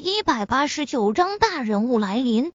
[0.00, 2.52] 第一百八十九章大人物来临。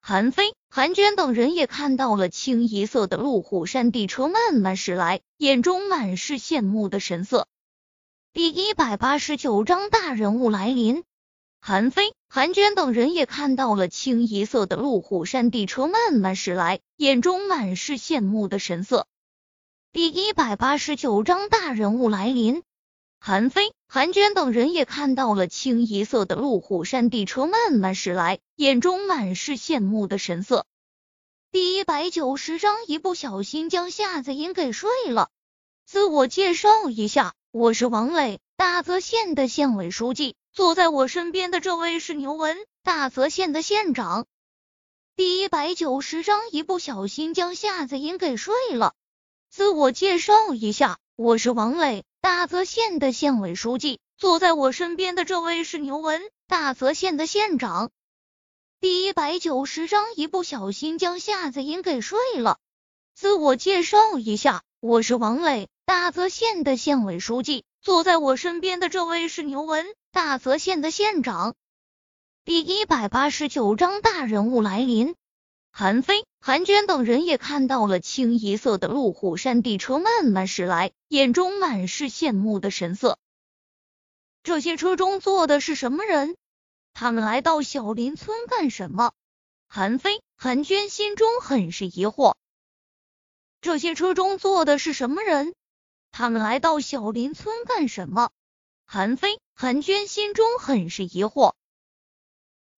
[0.00, 7.46] 韩飞、韩娟等人也看到了清一色的路虎山地车慢慢驶来，眼中满是羡慕的神色。
[8.32, 11.04] 第一百八十九章大人物来临。
[11.60, 19.06] 韩飞、韩娟等人也看到了清一色的路虎山地车慢慢驶来，眼中满是羡慕的神色。
[19.92, 22.64] 第一百八十九章大人物来临。
[23.20, 30.64] 韩飞、韩娟等人也看到了清一色的路虎山地车慢慢驶来，眼中满是羡慕的神色。
[31.50, 35.28] 第一百九十章，一不小心将夏子音给睡了。
[35.84, 40.36] 自我介绍一下，我是王磊，大泽县的县委书记。
[40.52, 44.26] 坐在我身边的这位是牛文，大泽县的县长。
[45.16, 48.94] 第一百九十章，一不小心将夏子音给睡了。
[49.48, 52.04] 自我介绍一下，我是王磊。
[52.22, 57.90] 大泽县的县委书记，坐在我身边的这位是牛文，大泽县的县长。
[58.78, 62.58] 第一百九十章，一不小心将夏子音给睡了。
[63.14, 71.54] 自我介绍一下，我是王磊，大泽县的县委书记，坐在我身边的这位是牛文，大泽县的县长。
[72.44, 75.14] 第一百八十九章，大人物来临。
[75.72, 83.18] 韩飞、韩娟等人也看到了清一色的路虎山地车慢慢驶来，眼中满是羡慕的神色。
[84.42, 86.36] 这些车中坐的是什么人？
[86.92, 89.12] 他们来到小林村干什么？
[89.68, 92.34] 韩飞、韩娟心中很是疑惑。
[93.60, 95.54] 这些车中坐的是什么人？
[96.10, 98.30] 他们来到小林村干什么？
[98.84, 101.52] 韩飞、韩娟心中很是疑惑。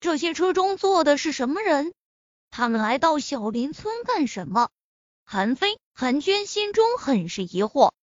[0.02, 1.94] 这些车中坐的是什么人？
[2.52, 4.69] 他们来到小林村干什么？
[5.23, 7.94] 韩飞、韩娟心中很是疑惑。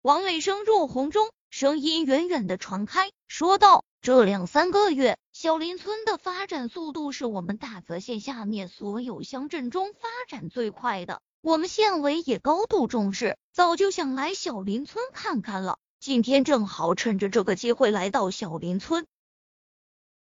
[0.00, 11.20] 王磊声入红中，声音远远的传开，说道：“这两三个月，小林村的发展速度是我们大泽县下面所有乡镇中发展最快的。
[11.42, 15.78] 我们县委也高度重视，早就想来小林村看看了。
[16.00, 19.06] 今天正好趁着这个机会来到小林村。”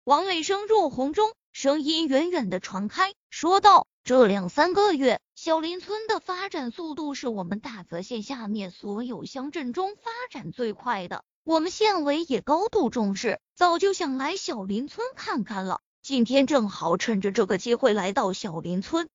[0.05, 1.33] 王磊声入红中。
[1.61, 11.25] 声音远远的传开，说道：“这两三个月，小林村的发展速度是我们大泽县下面所有乡镇中发展最快的。
[11.43, 15.81] 我们县委也高度重视，早就想来小林村看看了。
[16.01, 19.09] 今天正好趁着这个机会来到小林村。”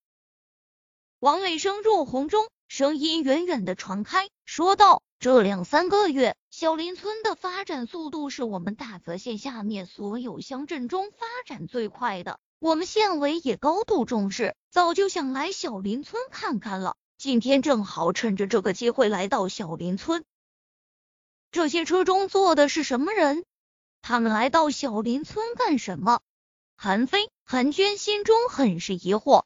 [1.22, 12.42] 王磊声入红中，声音远远的传开，说道：“这两三个月，小林村的发展速度是我们大泽县下面所有乡镇中发展最快的。
[12.60, 16.98] 我们县委也高度重视，早就想来小林村看看了。
[17.18, 20.26] 今天正好趁着这个机会来到小林村。
[21.54, 23.46] 这些车中坐的是什么人？
[24.02, 26.20] 他们来到小林村干什么？”
[26.76, 29.46] 韩飞、韩娟心中很是疑惑。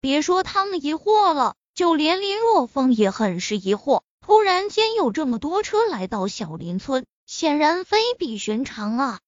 [0.00, 4.02] 别说他们疑惑了，就连林若风也很是疑惑。
[4.26, 9.20] 突然间有这么多车来到小林村，显然非比寻常啊！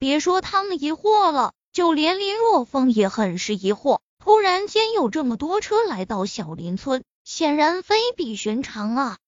[0.00, 4.00] 别说他们疑惑了，就连林若风也很是疑惑。
[4.18, 9.18] 突然间有这么多车来到小林村，显然非比寻常啊！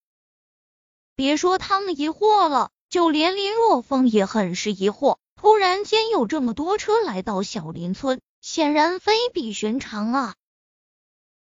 [1.15, 5.15] 别说他们疑惑了，就连林若风也很是疑惑。
[5.37, 8.19] 突然间有这么多车来到小林村。
[8.41, 10.35] 显然非比寻常啊！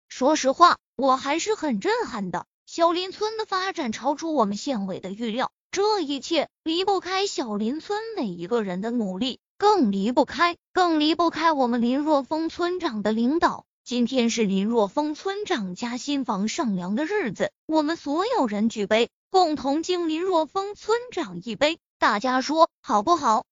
[0.08, 2.44] 说实话，我还是很震撼的。
[2.72, 13.66] 小林村的发展超出我们县委的预料，这一切离不开小林村每一个人的努力，更离不开，更离不开我们林若风村长的领导。
[13.82, 21.80] 今天是林若风村长家新房上梁的日子，我们所有人举杯，共同敬林若风村长一杯。
[21.98, 23.46] 大家说好不好？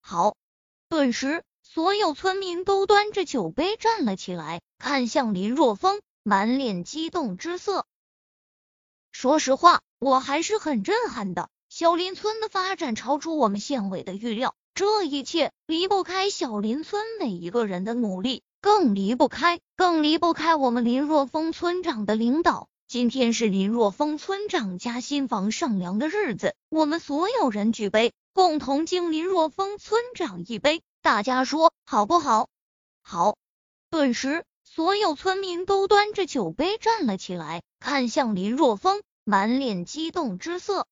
[0.00, 0.34] 好！
[0.88, 1.42] 顿时。
[1.62, 7.84] 所有村民都端着酒杯站了起来，看向林若风，满脸激动之色。
[9.12, 11.48] 说实话，我还是很震撼的。
[11.68, 22.68] 小林村的发展超出我们县委的预料，这一切离不开小林村每一个人的努力，更离不开，更离不开我们林若风村长的领导。
[22.88, 30.82] 今天是林若风村长家新房上梁的日子，我们所有人举杯，共同敬林若风村长一杯。
[31.00, 32.48] 大家说好不好？
[33.02, 33.36] 好！
[33.90, 34.44] 顿时，
[34.74, 40.86] 所有村民都端着酒杯站了起来，看向林若风，满脸激动之色。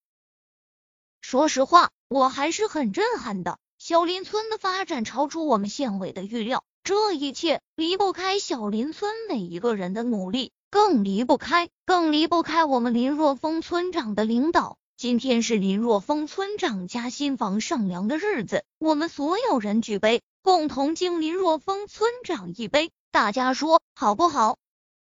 [1.23, 3.59] 说实话，我还是很震撼的。
[3.79, 14.77] 小林村的发展超出我们县委的预料，这一切离不开小林村每一个人的努力，更离不开，更离不开我们林若风村长的领导。
[14.99, 22.93] 今天是林若风村长家新房上梁的日子，我们所有人举杯，共同敬林若风村长一杯。
[23.13, 24.57] 大家说好不好？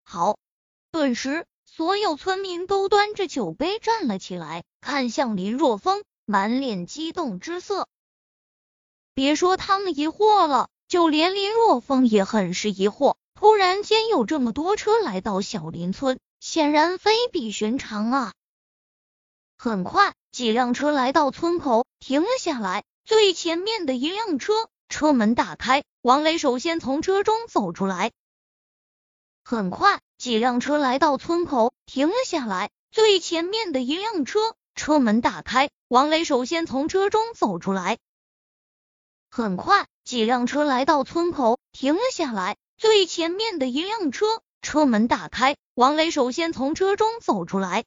[0.02, 0.36] 好。
[0.90, 7.86] 顿时，所有村民都端着酒杯站了起来，看向林若风，满脸激动之色。
[9.14, 13.14] 别说他们疑惑了，就连林若风也很是疑惑。
[13.34, 18.32] 突然间有这么多车来到小林村，显然非比寻常啊。
[19.56, 22.84] 很快，几辆车来到村口，停了下来。
[23.04, 24.52] 最前面的一辆车，
[24.92, 28.12] 车门打开，王磊首先从车中走出来。
[29.42, 32.70] 很快，几辆车来到村口，停了下来。
[32.90, 37.98] 最前面的一辆车，车门打开，王磊首先从车中走出来。
[39.30, 42.58] 很快，几辆车来到村口，停了下来。
[42.76, 47.84] 最前面的一辆车，车门打开，王磊首先从车中走出来。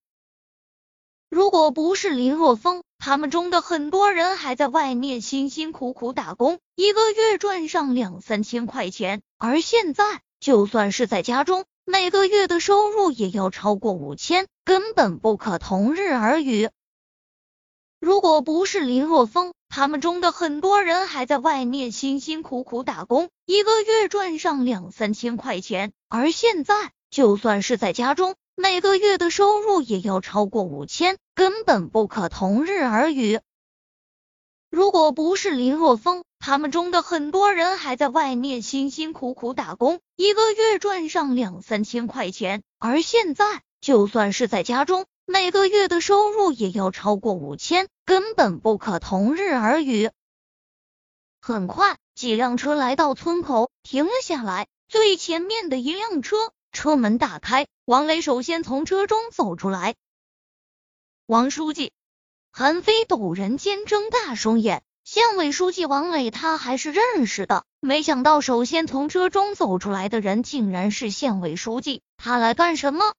[1.35, 9.21] 如果不是林若风，他们中的很多人还在外面辛辛苦苦打工，一个月赚上两三千块钱。
[9.37, 16.69] 而现在，就算是在家中，每个月的收入也要超过五千，根本不可同日而语。
[17.99, 25.91] 如果不是林若风，他们中的很多人还在外面辛辛苦苦打工，一个月赚上两三千块钱。
[26.07, 33.41] 而现在，就算是在家中，每个月的收入也要超过五千，根本不可同日而语。
[34.69, 42.63] 如果不是林若风，他们中的很多人还在外面辛辛苦苦打工，一个月赚上两三千块钱。
[42.79, 50.11] 而现在，就算是在家中，每个月的收入也要超过五千，根本不可同日而语。
[51.41, 54.67] 很快，几辆车来到村口，停了下来。
[54.87, 56.37] 最前面的一辆车。
[56.71, 59.93] 车门打开，王磊首先从车中走出来。
[61.27, 61.93] 王书记，
[62.51, 73.13] 韩飞陡然间睁大双眼，县委书记王磊他还是认识的，没想到首先从车中走出来的人竟然是县委书记，他来干什么？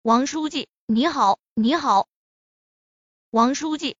[0.00, 2.08] 王书记，你好，你好。
[3.28, 3.98] 王书记，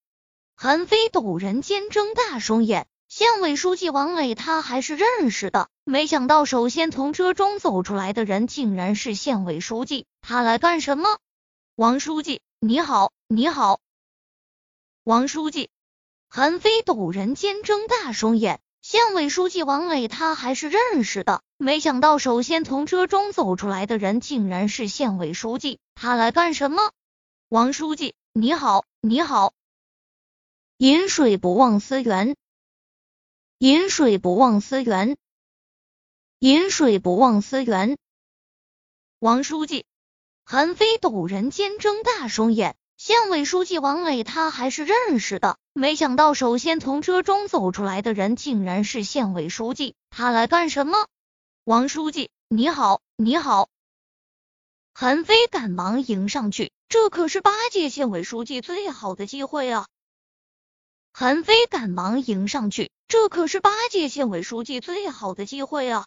[0.54, 2.86] 韩飞陡然间睁大双眼。
[3.18, 11.16] 县委书记王磊，他还是认识的，没想到首先从车中走出来的人竟然是县委书记，他来干什么？
[11.76, 13.80] 王书记，你好，你好。
[15.02, 15.70] 王书记，
[16.28, 26.92] 韩飞陡然间睁大双眼，县委书记王磊，他还是认识的，没想到首先从车中走出来的人竟然是县委书记，他来干什么？
[27.48, 29.54] 王书记，你好，你好。
[30.76, 32.36] 饮水不忘思源。
[33.58, 35.16] 饮水不忘思源，
[36.40, 37.96] 饮水不忘思源。
[39.18, 39.86] 王书记，
[40.44, 51.06] 韩飞陡然间睁大双眼，县委书记王磊他还是认识的，没想到首先从车中走出来的人竟然是县委书记，他来干什么？
[51.64, 53.70] 王书记，你好，你好。
[54.92, 59.86] 韩飞赶忙迎上去，这可是八届县委书记最好的机会啊！
[61.18, 66.06] 韩飞赶忙迎上去，这可是八届县委书记最好的机会啊！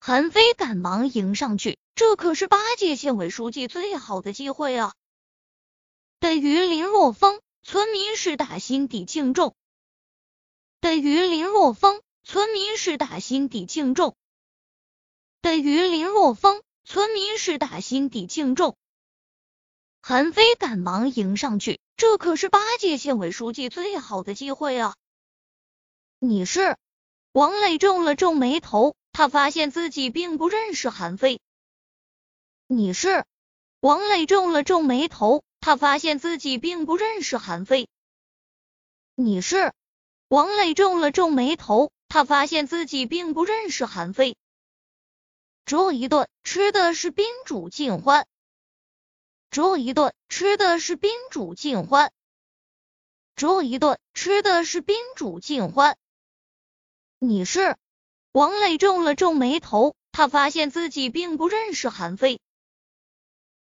[0.00, 4.94] 韩飞赶忙迎上去，这可是八届县委书记最好的机会啊！
[6.18, 9.52] 对于林若风，村民是打心底敬重；
[10.80, 14.14] 对于林若风，村民是打心底敬重；
[15.42, 18.78] 对于林若风，村民是打心底敬重。
[20.06, 21.80] 韩飞赶忙迎上去。
[21.96, 24.96] 这可是八届县委书记最好的机会啊！
[26.18, 26.76] 你是
[27.32, 31.40] 王磊皱了皱眉头，他发现自己并不认识韩飞。
[32.66, 33.24] 你是
[33.80, 37.88] 王磊皱了皱眉头，他发现自己并不认识韩飞。
[39.14, 39.72] 你是
[40.28, 44.36] 王磊皱了皱眉头，他发现自己并不认识韩飞。
[45.64, 48.26] 这一顿吃的是宾主尽欢。
[49.54, 52.10] 这一顿吃的是宾主尽欢，
[53.36, 55.96] 这一顿吃的是宾主尽欢。
[57.20, 57.76] 你是
[58.32, 62.40] 王磊皱了皱眉头，他发现自己并不认识韩飞。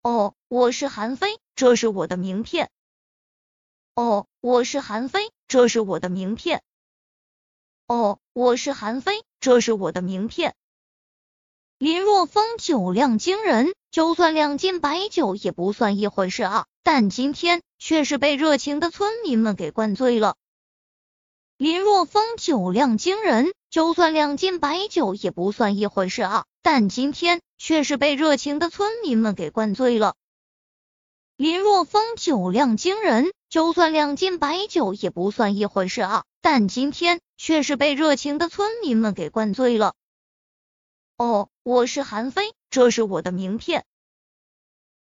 [0.02, 2.70] 哦，我是韩飞，这是我的名片。
[3.94, 6.62] 哦，我是韩飞，这是我的名片。
[7.86, 10.54] 哦，我是韩飞，这是我的名片。
[11.78, 20.34] 林若风酒量惊人，就算两斤白酒也不算一回事啊，但今天却是被热情的村民们给灌醉了。
[21.56, 30.16] 林若风酒量惊人，就算两斤白酒也不算一回事啊，但今天却是被热情的村民们给灌醉了。
[31.36, 36.24] 林若风酒量惊人，就算两斤白酒也不算一回事啊。
[36.40, 39.94] 但今天却是被热情的村民们给灌醉了。
[41.16, 43.84] 哦，我是韩飞，这是我的名片。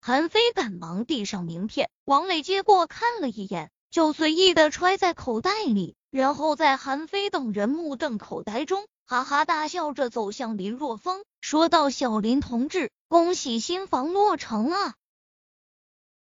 [0.01, 14.95] 韩飞赶忙递上名片，王磊接过看了一眼，就随意的揣在口袋里，然后在韩飞等人目瞪口呆中，哈哈大笑着走向林若风，说道：“小林同志，恭喜新房落成啊！”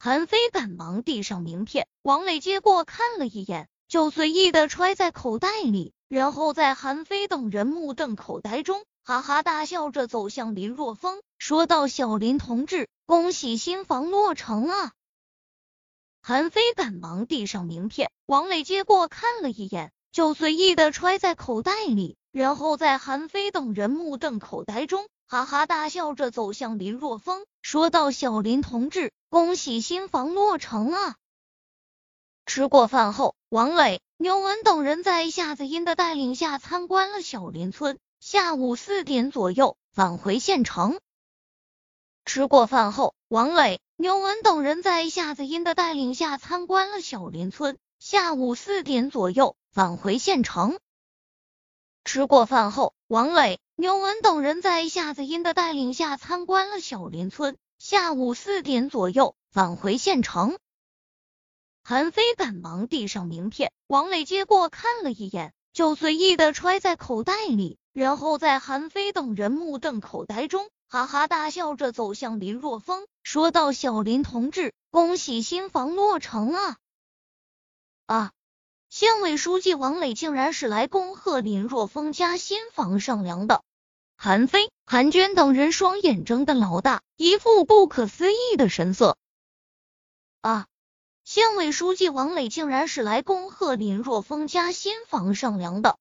[0.02, 14.94] 韩飞赶忙递上名片，王磊接过看了一眼，就随意的揣在口袋里，然后在韩飞等人目瞪口呆中，哈哈大笑着走向林若风，说道：“小林同志。”恭喜新房落成啊！
[16.22, 31.18] 韩飞赶忙递上名片，王磊接过看了一眼，就随意的揣在口袋里，然后在韩飞等人目瞪口呆中，哈哈大笑着走向林若风，说道：“小林同志，恭喜新房落成啊！”
[32.48, 38.00] 吃过饭后，王磊、牛文等人在夏子音的带领下参观了小林村。
[38.26, 41.02] 下午四点左右返回县城。
[42.24, 47.78] 吃过饭后，王磊、牛文等人在夏子音的带领下参观了小林村。
[48.00, 50.80] 下午四点左右返回县城。
[52.06, 57.58] 吃过饭后，王磊、牛文等人在夏子音的带领下参观了小林村。
[57.78, 60.58] 下午四点左右返回县城。
[61.84, 70.70] 韩飞赶忙递上名片，王磊接过看了一眼，就随意的揣在口袋里，然后在韩非等人目瞪口呆中。
[70.90, 76.78] 哈哈大笑着走向林若风，说道：“小林同志，恭喜新房落成啊！”
[78.06, 78.32] 啊！
[78.90, 83.64] 县委书记王磊竟然是来恭贺林若风家新房上梁的。
[84.16, 89.18] 韩非、韩娟等人双眼睁得老大，一副不可思议的神色。
[90.42, 90.68] 啊！
[91.24, 95.98] 县委书记王磊竟然是来恭贺林若风家新房上梁的。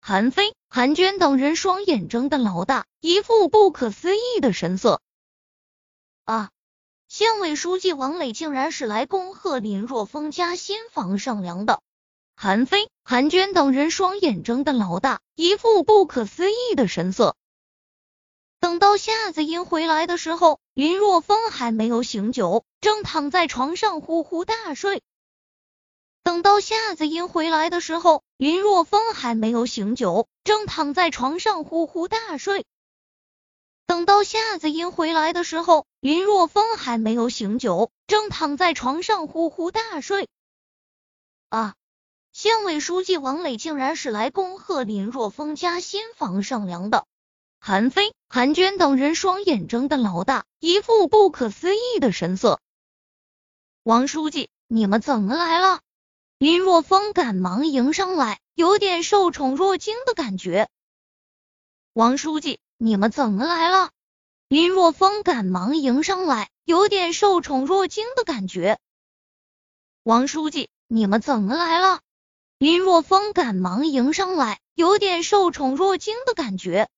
[0.00, 5.02] 韩非、韩娟等人双眼睁得老大，一副不可思议的神色。
[6.24, 6.48] 啊！
[7.08, 11.82] 县委书记王磊竟然是来恭贺林若风家新房上梁的。
[12.36, 17.36] 韩飞、韩娟等人双眼睁得老大，一副不可思议的神色。
[18.58, 25.02] 等到夏子音回来的时候，林若风还没有醒酒，正躺在床上呼呼大睡。
[26.22, 32.64] 等到夏子音回来的时候，林若风还没有醒酒，正躺在床上呼呼大睡。
[33.86, 40.28] 等到夏子音回来的时候，林若风还没有醒酒，正躺在床上呼呼大睡。
[41.48, 41.74] 啊！
[42.32, 47.04] 县委书记王磊竟然是来恭贺林若风家新房上梁的。
[47.60, 52.58] 韩飞、韩娟等人双眼睁得老大，一副不可思议的神色。
[53.82, 55.80] 王书记，你们怎么来了？
[56.42, 60.68] 林若风赶忙迎上来，有点受宠若惊的感觉。
[61.92, 63.92] 王书记，你们怎么来了？
[64.48, 68.80] 林若风赶忙迎上来，有点受宠若惊的感觉。
[70.02, 72.00] 王书记，你们怎么来了？
[72.58, 76.88] 林若风赶忙迎上来，有点受宠若惊的感觉。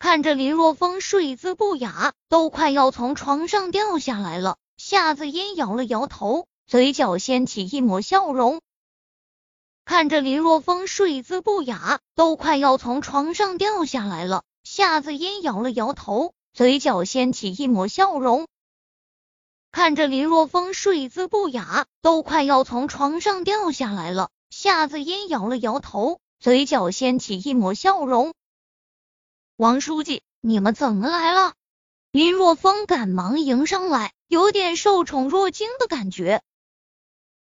[0.00, 4.56] 看着林若风睡姿不雅，都快要从床上掉下来了。
[4.76, 6.48] 夏子音摇了摇头。
[6.66, 8.60] 嘴角掀起一抹笑容，
[9.84, 14.42] 看着林若风睡姿不雅，都快要从床上掉下来了。
[14.64, 18.48] 夏子音摇了摇头，嘴角掀起一抹笑容，
[19.70, 24.30] 看着林若风睡姿不雅，都快要从床上掉下来了。
[24.50, 28.34] 夏子音摇了摇头，嘴角掀起一抹笑容。
[29.54, 31.54] 王书记，你们怎么来了？
[32.10, 36.42] 林若风赶忙迎上来，有点受宠若惊的感觉。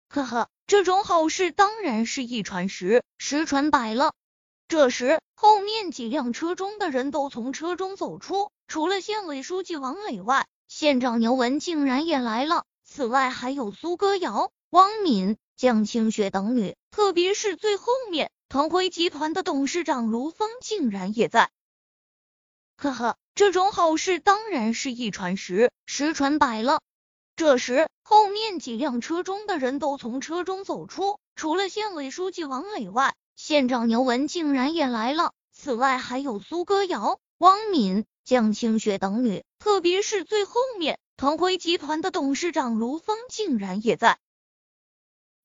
[0.09, 4.13] 呵呵，这种好事当然是一传十，十传百了。
[4.69, 12.65] 这时，后面几辆车中的人都从车中走出，除了县委书记王磊外，县长牛文竟然也来了。
[12.83, 21.49] 此外，还有苏歌瑶、汪敏、江清雪等女，特别是最后面，腾辉集团的董事长卢峰竟然也在。
[22.77, 26.79] 呵呵，这种好事当然是一传十，十传百了。
[27.37, 35.33] 这时，后面几辆车中的人都从车中走出，除了县委书记王磊外，县长牛文竟然也来了。
[35.53, 44.17] 此外，还有苏歌瑶、汪敏、江清雪等女，特别是最后面，腾辉集团的董事长卢峰竟然也在。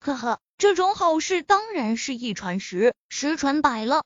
[0.01, 4.03] 呵呵，这种好事当然是一传十，十传百了。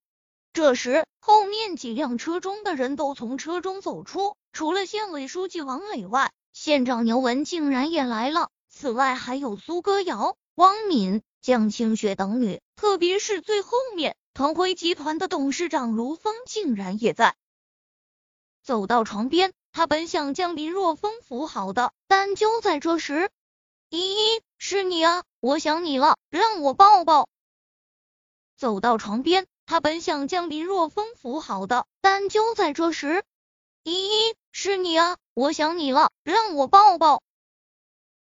[0.53, 6.33] 这时，后面几辆车中的人都从车中走出，除了县委书记王磊外。
[6.57, 8.49] 县长牛文竟然也来了。
[8.71, 17.37] 此外还有苏歌瑶、汪敏、江清雪等女，特别是最后面，腾辉集团的董事长卢峰竟然也在。
[18.63, 23.31] 走到床边，他本想将林若风扶好的，但就在这时，
[23.91, 27.29] 依依，是你啊，我想你了，让我抱抱。
[28.57, 33.25] 走到床边，他本想将林若风扶好的，但就在这时，
[33.83, 37.23] 依依，是你啊，我想你了，让我抱抱。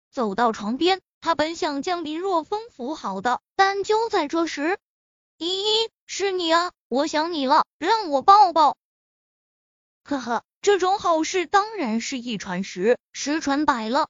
[0.09, 4.79] 走到床边，他本想将林若风扶好的，但就在这时，
[5.37, 8.77] 依依，是你啊，我想你了，让我抱抱。
[10.05, 14.07] 呵呵，这种好事当然是一传十，十传百了。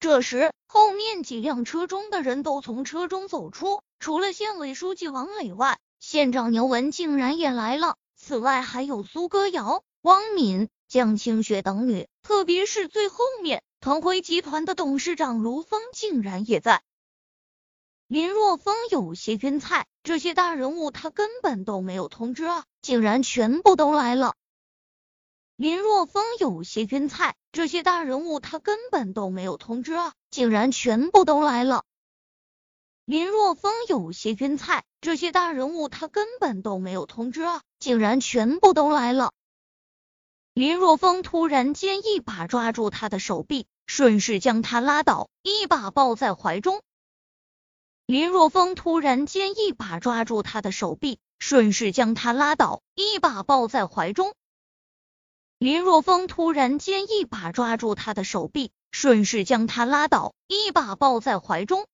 [0.00, 7.94] 这时，后面几辆车中的人都从车中走出，除了县委书记王磊外，县长牛文竟然也来了。
[8.16, 16.82] 此外，还有苏歌瑶、汪敏、江清雪等女，特别是最后面，腾辉集团的董事长卢峰竟然也在。
[18.06, 24.34] 林若风有些晕菜，这些大人物他根本都没有通知啊，竟然全部都来了。
[25.56, 31.84] 林若风有些晕菜，这些大人物他根本都没有通知啊，竟然全部都来了。
[33.04, 39.32] 林若风有些晕菜，这些大人物他根本都没有通知啊，竟然全部都来了。
[40.54, 46.80] 林若风突然间一把抓住他的手臂，顺势将他拉倒，一把抱在怀中。
[48.06, 54.32] 林若风突然间一把抓住他的手臂，顺势将他拉倒，一把抱在怀中。
[55.58, 61.84] 林若风突然间一把抓住他的手臂，顺势将他拉倒，一把抱在怀中。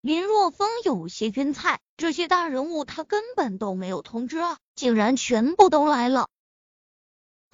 [0.00, 6.28] 林若风有些晕菜，这些大人物他根本都没有通知啊，竟然全部都来了，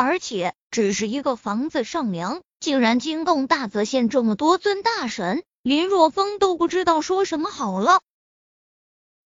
[0.03, 8.01] 而且只是一个房子上梁，竟然惊动大泽县这么多尊大神，林若风都不知道说什么好了。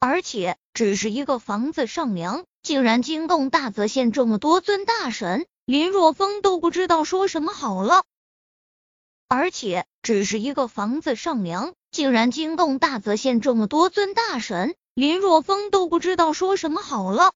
[0.00, 5.46] 而且只是一个房子上梁，竟然惊动大泽县这么多尊大神。
[5.64, 8.03] 林若风都不知道说什么好了，
[9.29, 17.33] 而且只是一个房子上梁，竟然惊动大泽县这么多尊大神，林若风都不知道说什么好了。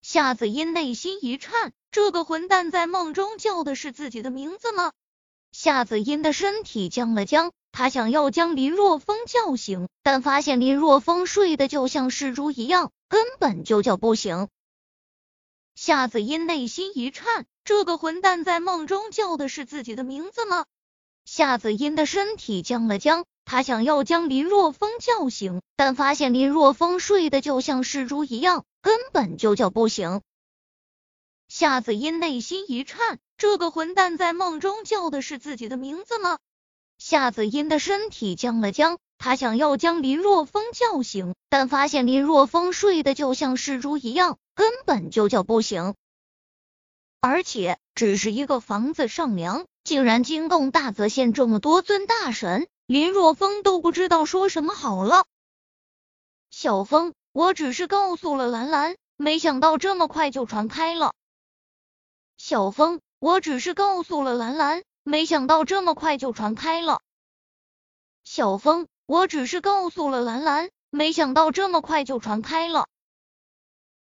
[0.00, 4.92] 夏子音内心一颤，这个混蛋在梦中叫的是自己的名字吗？
[5.50, 14.48] 夏子音的身体僵了僵，他想要将林若风叫醒，但发现林若风睡得就像是猪一样，根本就叫不醒。
[15.74, 20.64] 夏子音内心一颤，这个混蛋在梦中叫的是自己的名字吗？
[21.24, 30.20] 夏子音的身体僵了僵，他想要将林若风叫醒，但发现林若风睡得就像是猪一样，根本就叫不醒。
[31.48, 36.36] 夏子音内心一颤，这个混蛋在梦中叫的是自己的名字吗？
[36.98, 44.36] 夏子音的身体僵了僵，他想要将林若风叫醒，但发现林若风睡得就像是猪一样。
[44.54, 45.94] 根本就叫不醒，
[47.22, 55.26] 而且只是一个房子上梁，竟然惊动大泽县这么多尊大神，林若风都不知道说什么好了。
[56.50, 61.12] 小风，我只是告诉了兰兰，没想到这么快就传开了。
[62.38, 67.02] 小风，我只是告诉了兰兰，没想到这么快就传开了。
[68.24, 72.86] 小风，我只是告诉了兰兰，没想到这么快就传开了。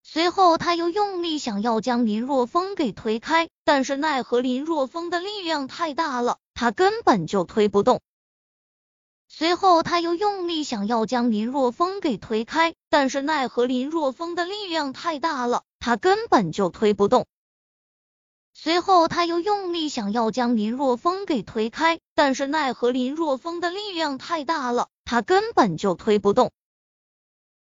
[0.03, 8.01] 随后，他又用力想要将林若风给推开，但是奈何林若风的力量太大了，他根本就推不动。
[9.33, 17.27] 随后，他又用力想要将林若风给推开，但是奈何林若风的力量太大了，他根本就推不动。
[18.53, 26.51] 随后，他又用力想要将林若风给推开，但是奈何林若风的力量太大了，他根本就推不动。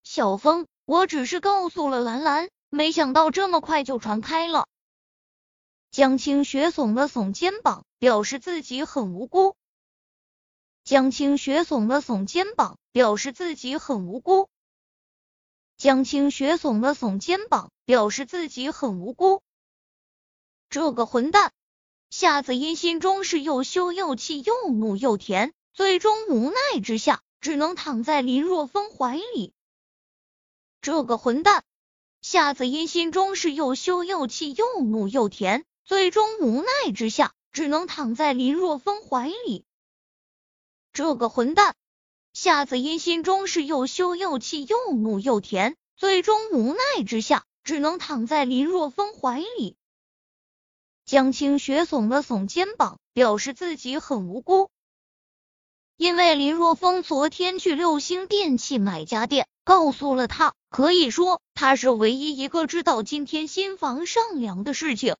[0.03, 0.67] 小风。
[0.83, 4.67] 我只是告诉了兰兰，没想到这么快就传开了。
[5.89, 9.55] 江清雪耸了耸肩膀，表示自己很无辜。
[10.85, 14.49] 江清雪耸了耸肩膀，表示自己很无辜。
[15.77, 19.41] 江清雪耸了耸肩膀，表示自己很无辜。
[20.69, 21.51] 这个混蛋！
[22.11, 29.53] 夏子音心中是又羞又气，又怒又甜，最终无奈之下，只能躺在林若风怀里。
[30.81, 31.63] 这个混蛋！
[32.21, 39.65] 夏子音心中是又羞又气，又怒又甜，最终无奈之下，只能躺在林若风怀里。
[40.95, 41.75] 这个混蛋！
[42.31, 49.75] 夏子音心中是又羞又气，又怒又甜，最终无奈之下，只能躺在林若风怀里。
[51.03, 54.69] 江清雪耸了耸肩膀，表示自己很无辜。
[55.97, 65.17] 因为林若风昨天去六星电器买家电，告诉了他，可以说他是唯一一个知道今天新房上梁的事情。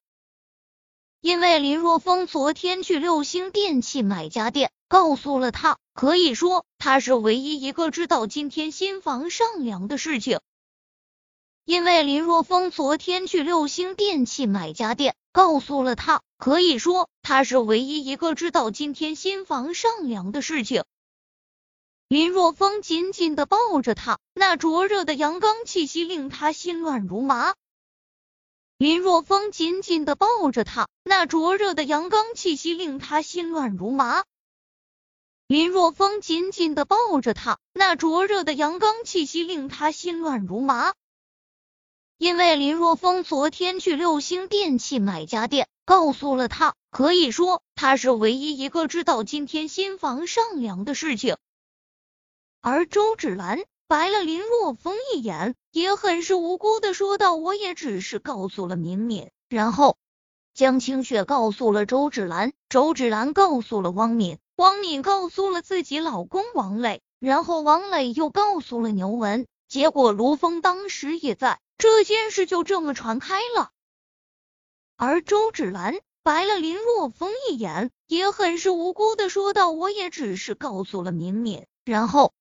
[1.25, 10.39] 因为林若风昨天去六星电器买家电，告诉了他，可以说他是唯一一个知道今天新房上梁的事情。
[11.65, 16.21] 因为林若风昨天去六星电器买家电，告诉了他。
[16.37, 20.83] 可以说，他是唯一一个知道今天新房上梁的事情。
[22.07, 27.55] 林若风紧紧的抱着他，那灼热的阳刚气息令他心乱如麻。
[28.77, 34.25] 林若风紧紧的抱着他，那灼热的阳刚气息令他心乱如麻。
[35.47, 40.93] 林若风紧紧的抱着他，那灼热的阳刚气息令他心乱如麻。
[42.17, 45.69] 因为林若风昨天去六星电器买家电。
[45.85, 51.37] 告诉了他，可以说他是唯一一个知道今天新房上梁的事情。
[52.59, 59.97] 而周芷兰白了林若风一眼，也很是无辜的说道：“我也只是告诉了明敏。”然后
[60.53, 69.47] 江清雪告诉了周芷兰，周芷兰告诉了汪敏，汪敏告诉了自己老公王磊，然后王磊又告诉了牛文。
[69.67, 73.71] 结果卢峰当时也在，这件事就这么传开了。
[74.95, 82.31] 而周芷兰白了林若风一眼，也很是无辜的说道：“我也只是告诉了明敏。”然后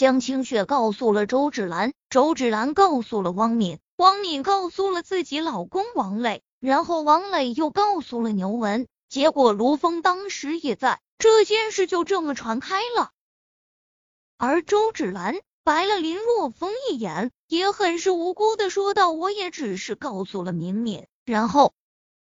[0.00, 8.86] 江清雪告诉了周芷兰，周芷兰告诉了汪敏，汪敏告诉了自己老公王磊，然后王磊又告诉了牛文。
[9.10, 13.10] 结果卢峰当时也在，这件事就这么传开了。
[14.38, 21.74] 而周芷兰白了林若风一眼，也很是无辜的说道：“我也只是告诉了敏敏。”然后。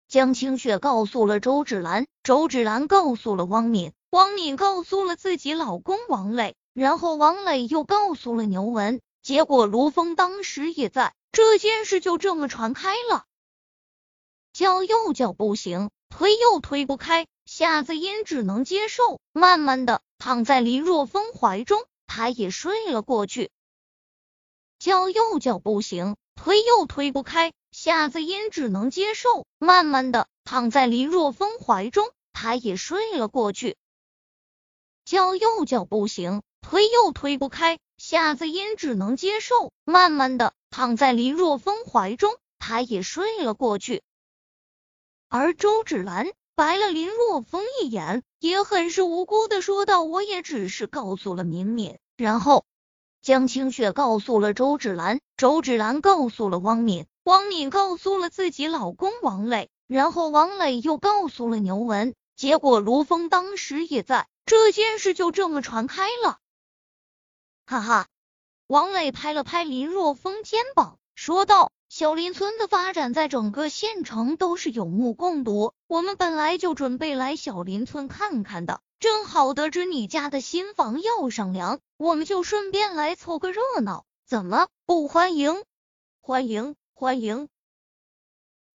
[0.08, 9.00] 江清雪告诉了周芷兰，周芷兰告诉了汪敏，汪敏告诉了自己老公王磊，然后王磊又告诉了牛文。
[9.20, 13.24] 结果卢峰当时也在，这件事就这么传开了。
[14.52, 23.50] 叫又叫不行，推又推不开，夏子音只能接受，慢慢的躺在林若风怀中，他也睡了过去。
[24.78, 27.52] 叫又叫不行，推又推不开。
[27.72, 33.76] 夏子音只能接受，慢慢的躺在林若风怀中，他也睡了过去。
[35.04, 44.02] 叫又叫不行，推又推不开，夏子音只能接受，慢慢的躺在林若风怀中，他也睡了过去。
[45.28, 52.64] 而周芷兰白了林若风一眼，也很是无辜的说道：“我也只是告诉了敏敏。”然后
[53.22, 57.06] 江清雪告诉了周芷兰，周芷兰告诉了汪敏。
[57.24, 62.14] 汪敏告诉了自己老公王磊，然后王磊又告诉了牛文。
[62.36, 66.38] 结果卢峰当时也在，这件事就这么传开了。
[67.68, 68.06] 哈哈，
[68.66, 85.62] 王磊拍了拍林若风肩膀，说道：“小林村的发展在整个县城都是有目共睹，我们本来就准备来小林村看看的，正好得知你家的新房要上梁，我们就顺便来凑个热闹，怎么不欢迎？
[86.22, 87.50] 欢迎！”欢迎，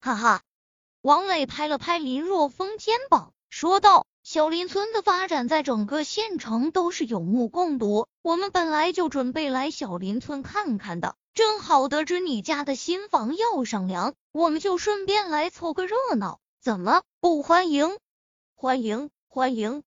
[0.01, 0.43] 哈哈！
[1.01, 17.97] 王磊拍了拍林若风肩膀，说道：“小林村的发展在整个县城都是有目共睹，我们本来就准备来小林村看看的，正好得知你家的新房要上梁，我们就顺便来凑个热闹，怎么不欢迎？
[18.55, 19.83] 欢迎，欢迎！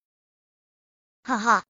[1.23, 1.65] 哈哈！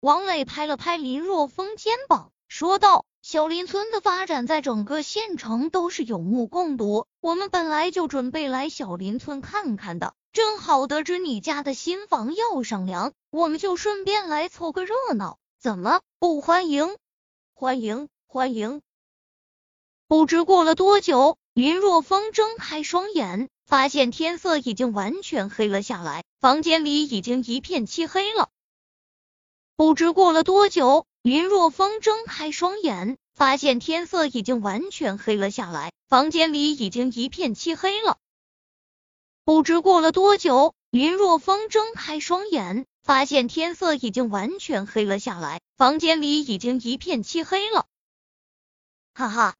[0.00, 3.06] 王磊拍了拍林若风肩膀，说道。
[3.22, 16.96] 小林村的发展在整个县城都是有目共睹，我们本来就准备来小林村看看的，正好得知你家的新房要上梁，我们就顺便来凑个热闹，怎么不欢迎？
[17.52, 18.80] 欢迎欢迎！
[20.08, 28.48] 不知过了多久，林若风睁开双眼，发现天色已经完全黑了下来，房间里已经一片漆黑了。
[29.76, 31.06] 不知过了多久。
[31.22, 38.16] 林若风睁开双眼，发现天色已经完全黑了下来，房间里已经一片漆黑了。
[39.44, 47.86] 不知过了多久，林若风睁开双眼，发现天色已经完全黑了下来，房间里已经一片漆黑了。
[49.14, 49.54] 哈哈，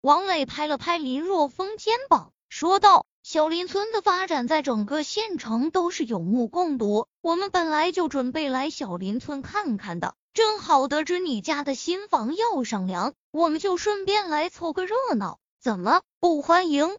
[0.00, 16.96] 王磊拍了拍林若风肩膀，说道：“小林村的发展在整个县城都是有目共睹，我们本来就准备来小林村看看的。”正好得知你家的新房要上梁，我们就顺便来凑个热闹，怎么不欢迎？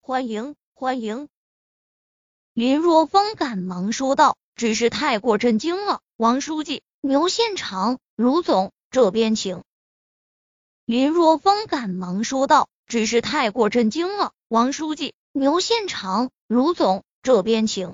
[0.00, 1.28] 欢迎欢迎！
[2.54, 9.64] 林若风赶忙说道：“只是太过震惊了，王书记，牛县长，卢总，这边请。”
[10.86, 17.92] 林若风赶忙说道：“只是太过震惊了，王书记，牛县长，卢总，这边请。”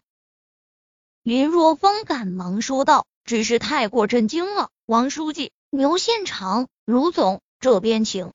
[1.25, 8.31] 林若风赶忙说道：“只是太过震惊了，王书记，牛县长，卢总，这边请。”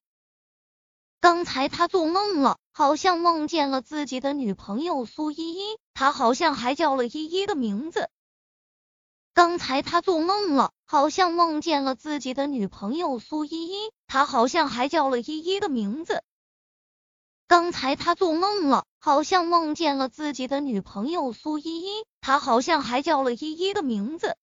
[1.22, 8.10] 刚才他做梦了，好像梦见了自己的女朋友苏依依，他好像还叫了依依的名字。
[9.34, 16.22] 刚才他做梦了，好像梦见了自己的女朋友苏依依，他好像还叫了依依的名字。
[17.48, 24.36] 刚才他做梦了，好像梦见了自己的女朋友苏依依，他好像还叫了依依的名字。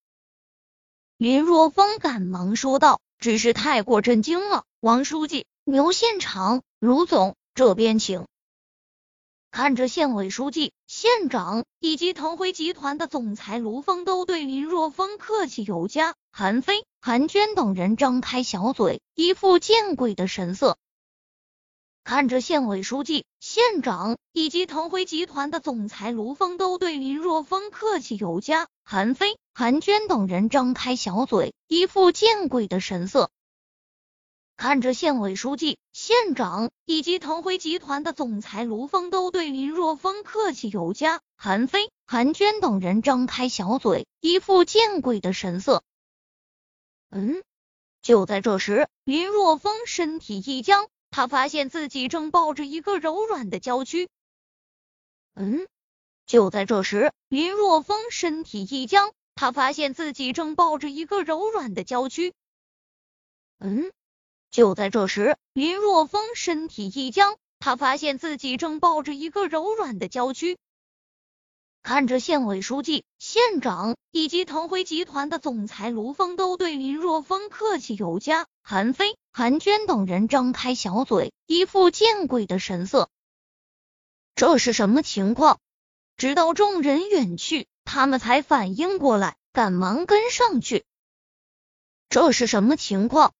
[1.19, 8.27] 林若风赶忙说道：“只是太过震惊了，王书记。”牛县长，卢总，这边请。
[9.53, 20.79] 看着县委书记、县长以及腾辉集团的总裁卢峰都对林若风客气有加，韩飞、韩娟等人张开小嘴，一副见鬼的神色。
[22.03, 33.29] 看着县委书记、县长以及腾辉集团的总裁卢峰都对林若风客气有加，韩飞、韩娟等人张开小嘴，一副见鬼的神色。
[34.63, 45.83] 看着县委书记、县长以及腾辉集团的总裁卢峰都对林若风客气有加，韩飞、韩娟等人张开小嘴，一副见鬼的神色。
[47.11, 47.43] 嗯，
[48.03, 54.09] 就在这时，林若风身体一僵，他发现自己正抱着一个柔软的娇躯。
[55.35, 55.67] 嗯，
[56.25, 62.33] 就在这时，林若风身体一僵，他发现自己正抱着一个柔软的娇躯。
[63.59, 63.91] 嗯。
[64.53, 70.59] 就在这时，林若风身体一僵，他发现自己正抱着一个柔软的娇躯。
[71.83, 83.09] 看着县委书记、县长以及腾辉集团的总裁卢峰都对林若风客气有加，韩飞、韩娟等人张开小嘴，一副见鬼的神色。
[84.35, 85.59] 这是什么情况？
[86.19, 90.85] 直到众人远去，他们才反应过来，赶忙跟上去。
[92.11, 93.33] 这是什么情况？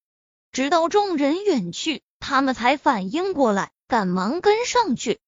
[0.53, 5.19] 直到众人远去，他们才反应过来，赶忙跟上去。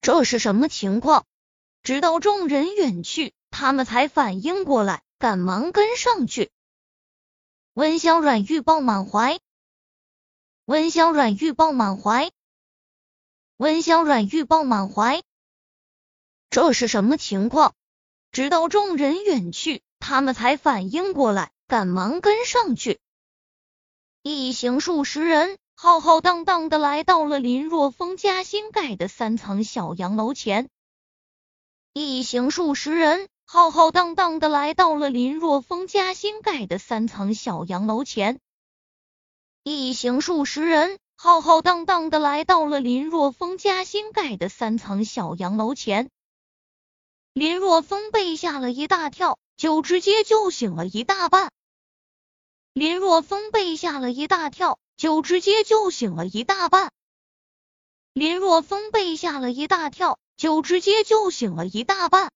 [0.00, 1.26] 这是什么情况？
[1.84, 6.50] 直到众人远去，他们才反应过来，赶忙跟上去。
[7.72, 9.38] 温香软玉抱满怀，
[10.64, 12.32] 温香软玉抱满怀，
[13.58, 15.22] 温香软玉抱满怀。
[16.50, 17.76] 这是什么情况？
[18.32, 22.98] 直到众人远去，他们才反应过来，赶忙跟上去。
[24.22, 30.68] 一行数十人浩浩荡荡的来到了林若风家新盖的三层小洋楼前。
[31.94, 38.40] 一行数十人浩浩荡荡的来到了林若风家新盖的三层小洋楼前。
[39.64, 46.10] 一行数十人浩浩荡荡的来到了林若风家新盖的三层小洋楼前。
[47.32, 51.50] 林若风被吓了一大跳，就直接就醒了一大半。
[52.72, 56.92] 林若风被吓了一大跳，就直接就醒了一大半。
[58.12, 62.30] 林若风被吓了一大跳，就直接就醒了一大半。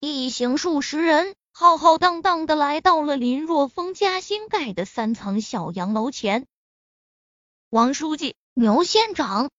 [0.00, 6.46] 一行数十人浩浩荡荡的来到了林若风家新盖的三层小洋楼前。
[7.70, 9.50] 王书记，牛县长。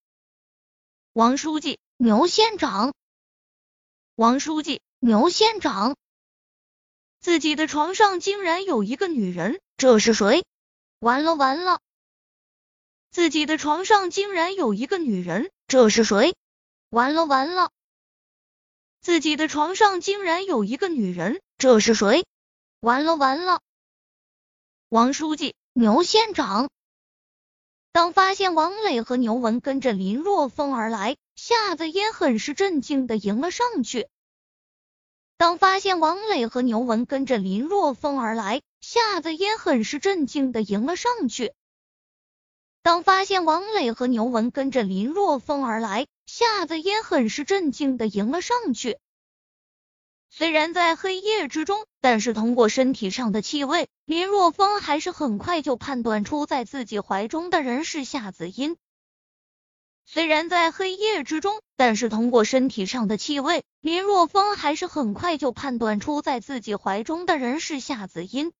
[1.14, 2.94] 王书记，牛县长。
[4.14, 5.96] 王书记，牛县长。
[7.28, 10.46] 自己的床上竟然有一个女人，这是谁？
[11.00, 11.82] 完了完了！
[13.12, 16.36] 自己的床上竟然有一个女人，这是谁？
[16.90, 17.70] 完了完了！
[19.02, 22.26] 自己的床上竟然有一个女人，这是谁？
[22.80, 23.60] 完了完了！
[24.88, 26.70] 王书记，牛县长。
[27.92, 34.08] 当发现王磊和牛文跟着林若风而来，夏子嫣很是震惊的迎了上去。
[35.38, 41.54] 当发现王磊和牛文跟着林若风而来，夏子嫣很是震惊的迎了上去。
[42.82, 48.98] 当发现王磊和牛文跟着林若风而来，夏子嫣很是震惊的迎了上去。
[50.32, 58.76] 虽然在黑夜之中，但是通过身体上的气味，林若风还是很快就判断出在自己怀中的人是夏子音。
[60.10, 68.54] 虽然在黑夜之中，但是通过身体上的气味，林若风还是很快就判断出在自己怀中的人是夏子音。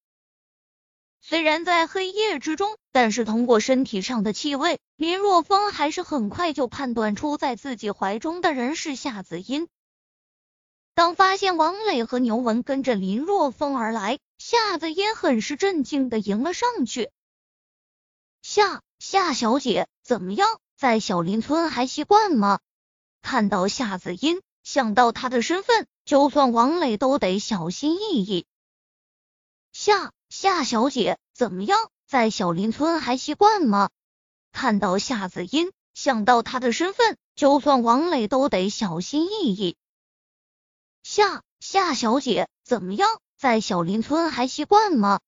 [1.22, 9.70] 虽然在黑夜之中，但是通过身体上的气味，林若风还是很快就判断出在自己怀中的人是夏子音。
[10.96, 17.10] 当发现王磊和牛文跟着林若风而来，夏子嫣很是震惊的迎了上去。
[18.42, 22.60] 夏夏小姐，怎么样，在小林村还习惯吗？
[23.24, 28.46] 看到夏子音，想到她的身份，就算王磊都得小心翼翼。
[29.72, 33.90] 夏夏小姐，怎么样，在小林村还习惯吗？
[34.52, 39.76] 看到夏子音，想到她的身份，就算王磊都得小心翼翼。
[41.02, 45.22] 夏夏小姐，怎么样，在小林村还习惯吗？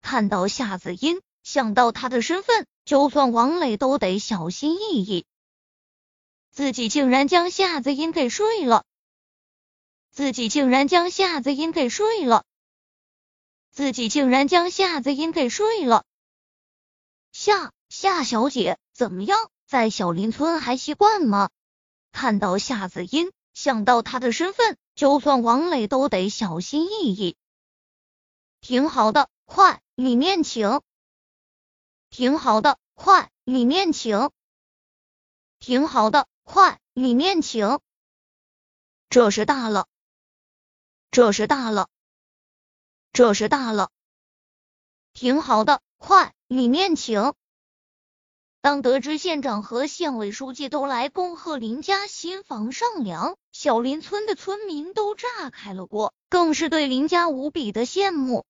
[0.00, 1.20] 看到夏子音。
[1.42, 5.26] 想到他的身份，就算王磊都得小心翼翼。
[6.52, 8.84] 自己竟然将夏子音给睡了，
[10.12, 12.44] 自己竟然将夏子音给睡了，
[13.72, 16.04] 自己竟然将夏子音给睡了。
[17.32, 21.50] 夏夏小姐怎么样，在小林村还习惯吗？
[22.12, 27.36] 看到夏子音，想到他的身份，就算王磊都得小心翼翼。
[28.60, 30.80] 挺好的，快里面请。
[32.16, 34.30] 挺好的，快里面请。
[35.58, 37.78] 挺好的，快里面请。
[39.10, 39.86] 这是大了，
[41.10, 41.90] 这是大了，
[43.12, 43.90] 这是大了。
[45.12, 47.34] 挺好的，快里面请。
[48.62, 58.46] 当得知县长和县委书记都来恭贺林家新房上梁，小林村的村民都炸开了锅，更是对林家无比的羡慕。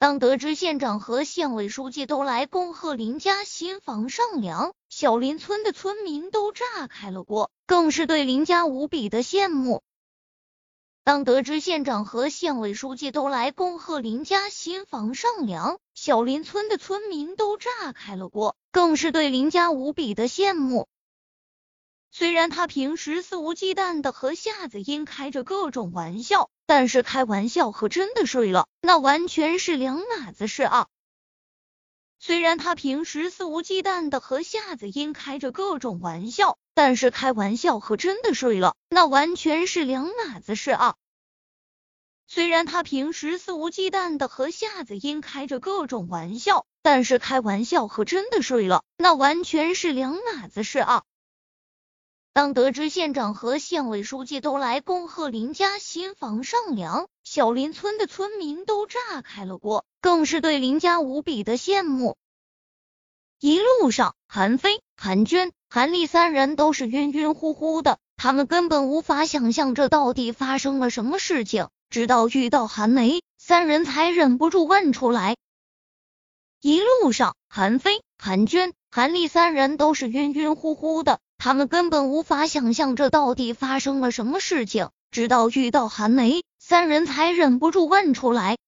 [0.00, 9.82] 当得知县长和县委书记都来恭贺林家新房上梁，小林村的村民都炸开了锅，更是对林家无比的羡慕。
[11.02, 20.86] 当得知县长和县委书记都来恭贺林家新房上梁，小林村的村民都炸开了锅，更是对林家无比的羡慕。
[22.12, 30.86] 虽然他平时肆无忌惮的和夏子英开着各种玩笑，但是开玩笑和真的睡了，那完全是两码子事啊。
[32.18, 40.96] 虽然他平时肆无忌惮的和夏子音开着各种玩笑，但是开玩笑和真的睡了，那完全是两码子事啊。
[42.26, 51.04] 虽然他平时肆无忌惮的和夏子音开着各种玩笑，但是开玩笑和真的睡了，那完全是两码子事啊。
[52.38, 62.16] 当得知县长和县委书记都来恭贺林家新房上梁，小林村的村民都炸开了锅，更是对林家无比的羡慕。
[63.40, 71.66] 一路上，韩飞、韩娟、韩丽三人都是晕晕乎乎的，他们根本无法想象这到底发生了什么事情。
[71.90, 75.36] 直到遇到韩梅，三人才忍不住问出来。
[76.60, 81.18] 一路上，韩飞、韩娟、韩丽三人都是晕晕乎乎的。
[81.48, 88.58] 他们根本无法想象这到底发生了什么事情，直到遇到韩梅，三人才忍不住问出来。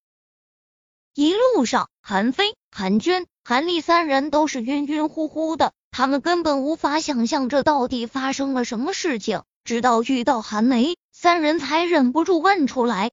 [1.14, 13.10] 一路上，韩飞、韩娟、韩丽三人都是晕晕乎乎的，他们根本无法想象这到底发生了什么事情，直到遇到韩梅，三人才忍不住问出来：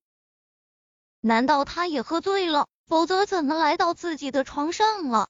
[1.19, 2.67] 难道他也喝醉了？
[2.85, 5.27] 否则怎么来到自己的床上了？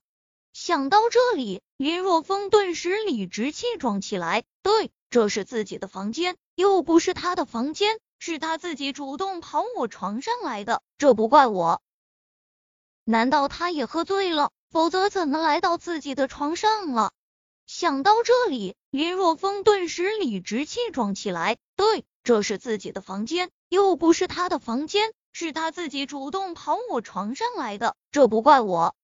[0.60, 4.43] 想到这里，林若风顿时理直气壮起来。
[4.63, 11.80] 对，这是自己的房间，又不是他的房间，是他自己主动跑我床上来的，这不怪我。
[13.04, 14.50] 难道他也喝醉了？
[14.72, 17.12] 否则怎么来到自己的床上了？
[17.67, 21.58] 想到这里，林若风顿时理直气壮起来。
[21.76, 28.96] 对，这是自己的房间，又不是他的房间，是他自己主动跑我床上来的，这不怪我。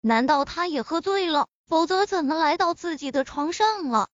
[0.00, 1.46] 难道他也喝醉了？
[1.66, 4.08] 否则怎么来到自己的床上了？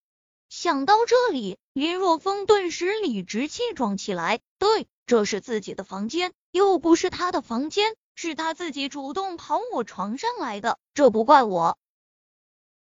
[0.48, 4.40] 想到这里，林若风顿时理直气壮起来。
[4.58, 11.78] 对，这是自己的房间，又不是他的房间，是他自己主动跑我床上来的，这不怪我。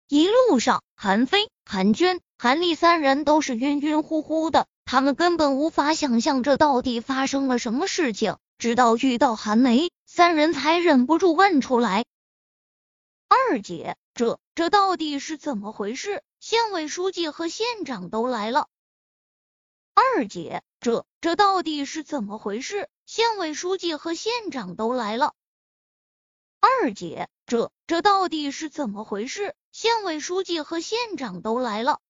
[0.09, 8.37] 一路上，韩飞、韩娟、韩丽三人都是晕晕乎乎的，他们根本无法想象这到底发生了什么事情。
[8.59, 12.05] 直到遇到韩梅，三人才忍不住问出来。
[13.35, 16.23] 二姐，这这到底是怎么回事？
[16.39, 18.69] 县委书记和县长都来了。
[19.95, 22.91] 二姐，这这到底是怎么回事？
[23.07, 25.33] 县委书记和县长都来了。
[26.61, 29.55] 二姐，这这到底是怎么回事？
[29.71, 32.01] 县委书记和县长都来了。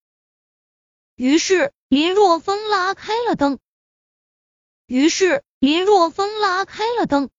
[1.15, 3.61] 于是林若风拉开了灯。
[4.87, 7.31] 于是林若风拉开了灯。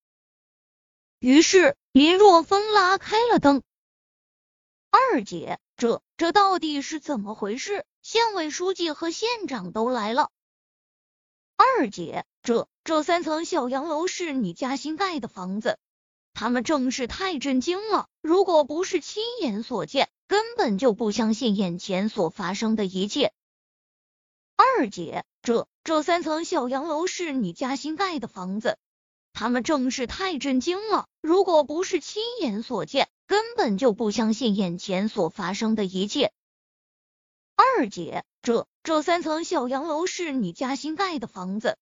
[1.18, 3.62] 于是林若风拉开了灯。
[4.96, 7.84] 二姐，这这到底是怎么回事？
[8.00, 10.30] 县委书记和县长都来了。
[11.56, 15.80] 二姐，这这三层小洋楼是你家新盖的房子？
[16.32, 23.32] 他们正是太震惊了，如果不是亲眼所见，根本就不相信眼前所发生的一切。
[24.54, 28.78] 二姐，这这三层小洋楼是你家新盖的房子？
[29.32, 36.32] 他们正是太震惊了，如果不是亲眼所见，根本就不相信眼前所发生的一切。
[37.56, 41.78] 二姐，这这三层小洋楼是你家新盖的房子？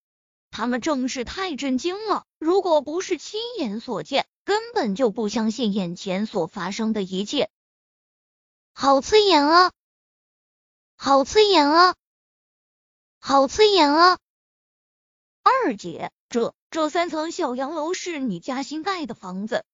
[0.51, 4.27] 他们正是太震惊了，如果不是亲眼所见。
[4.45, 7.49] 根本就不相信眼前所发生的一切，
[8.73, 9.73] 好刺眼啊！
[10.97, 11.95] 好刺眼啊！
[13.21, 14.19] 好刺眼啊！
[15.45, 19.65] 二姐，这这三层小洋楼是你家新盖的房子？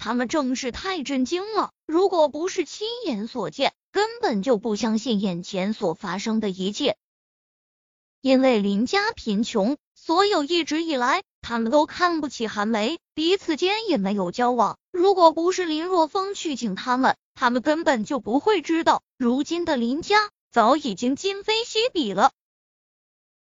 [0.00, 6.96] 他们正是太震惊了，如果不是亲眼所见，根本就不相信眼前所发生的一切。
[8.22, 11.22] 因为林家贫穷，所有一直以来。
[11.42, 14.78] 他们都看不起韩梅，彼此间也没有交往。
[14.90, 22.32] 如果不是林若风去请他们，他们根本就不会知道，如今的林家早已经今非昔比了。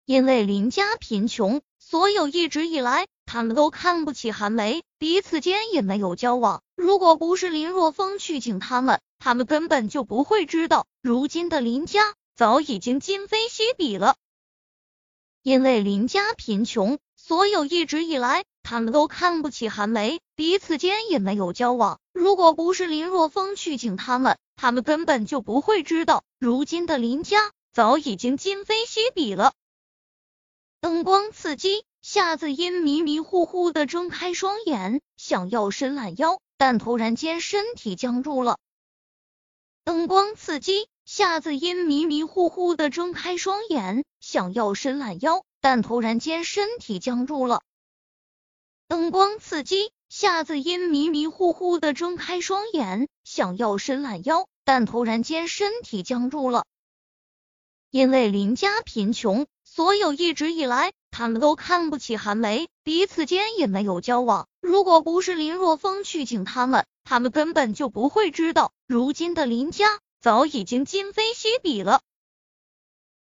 [0.05, 6.63] 因为林家贫穷，所有一直以来他们都看不起韩梅，彼此间也没有交往。
[6.75, 14.15] 如果不是林若风去请他们，他们根本就不会知道，如今的林家早已经今非昔比了。
[15.43, 16.97] 因为林家贫穷。
[17.19, 21.99] 所有一直以来，他们都看不起韩梅，彼此间也没有交往。
[22.13, 29.51] 如果不是林若风去请他们，他们根本就不会知道，如今的林家早已经今非昔比了。
[30.79, 38.59] 灯光刺激，夏子音迷迷糊糊的睁开双眼，想要伸懒腰，但突然间身体僵住了。
[39.83, 45.43] 灯光刺激，夏子音迷迷糊糊的睁开双眼，想要伸懒腰。
[45.59, 47.61] 但突然间身体僵住了，
[48.87, 56.63] 灯光刺激，夏子音迷迷糊糊的睁开双眼，想要伸懒腰，但突然间身体僵住了。
[57.91, 64.47] 因为林家贫穷，所有一直以来他们都看不起韩梅，彼此间也没有交往。
[64.61, 69.87] 如果不是林若风去请他们，他们根本就不会知道，如今的林家
[70.21, 72.01] 早已经今非昔比了。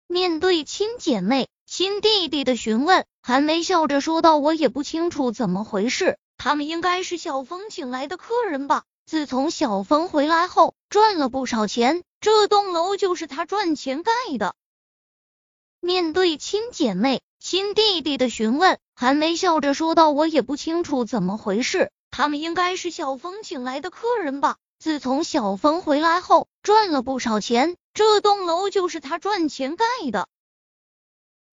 [0.05, 1.49] 面对亲姐妹。
[1.65, 8.83] 亲弟弟的询问，韩梅笑着说道：“我也不清楚怎么回事，他们应该是小峰请来的客人吧。
[9.07, 14.53] 自从小峰回来后，赚了不少钱，这栋楼就是他赚钱盖的。”
[15.87, 24.57] 面对亲姐妹、亲弟弟的询问，韩梅笑着说道：“我也不清楚怎么回事，他们应该是小峰请来的客人吧。
[24.79, 30.27] 自从小峰回来后，赚了不少钱，这栋楼就是他赚钱盖的。”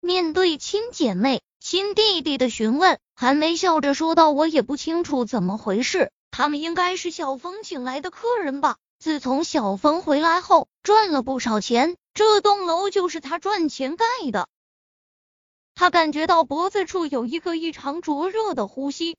[0.03, 8.79] 面对亲姐妹、亲弟弟的询问，韩梅笑着说道：“我也不清楚怎么回事，他们应该是小峰请来的客人吧。
[8.99, 14.49] 自从小峰回来后，赚了不少钱，这栋楼就是他赚钱盖的。”
[15.77, 19.17] 他感觉到脖子处有一个异常灼热的呼吸，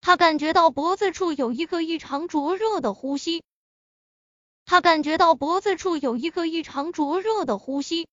[0.00, 3.42] 他感觉到脖子处有一个异常灼热的呼吸，
[4.64, 8.08] 他感觉到脖子处有一个异常灼热的呼吸。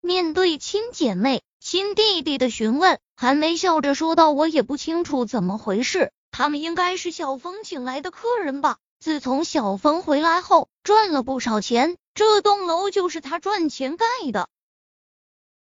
[0.00, 8.78] 面对亲姐妹、亲弟弟的询问，韩梅笑着说道：“我也不清楚怎么回事，他们应该是小峰请来的客人吧。
[8.98, 14.48] 自从小峰回来后，赚了不少钱，这栋楼就是他赚钱盖的。”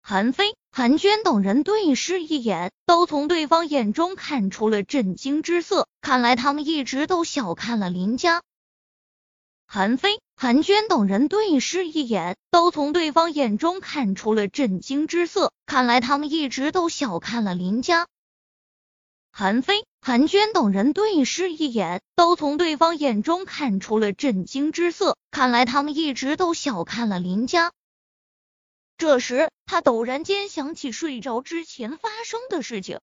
[0.00, 5.88] 韩飞、韩娟等人对视一眼，都从对方眼中看出了震惊之色。
[6.00, 8.42] 看来他们一直都小看了林家。
[9.66, 15.52] 韩飞、韩娟等人对视一眼，都从对方眼中看出了震惊之色。
[15.66, 18.06] 看来他们一直都小看了林家。
[19.38, 25.18] 韩飞、韩娟等人对视一眼，都从对方眼中看出了震惊之色。
[25.30, 27.70] 看来他们一直都小看了林家。
[28.96, 33.00] 这时，他陡然间想起睡着之前发生的事情。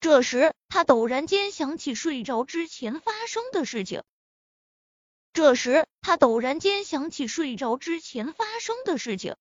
[0.00, 4.02] 这时，他陡然间想起睡着之前发生的事情。
[5.32, 9.36] 这时，他陡然间想起睡着之前发生的事情。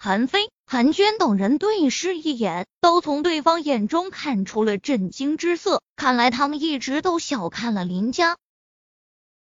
[0.00, 5.82] 韩飞、韩娟等人对视一眼，都从对方眼中看出了震惊之色。
[5.96, 8.36] 看来他们一直都小看了林家。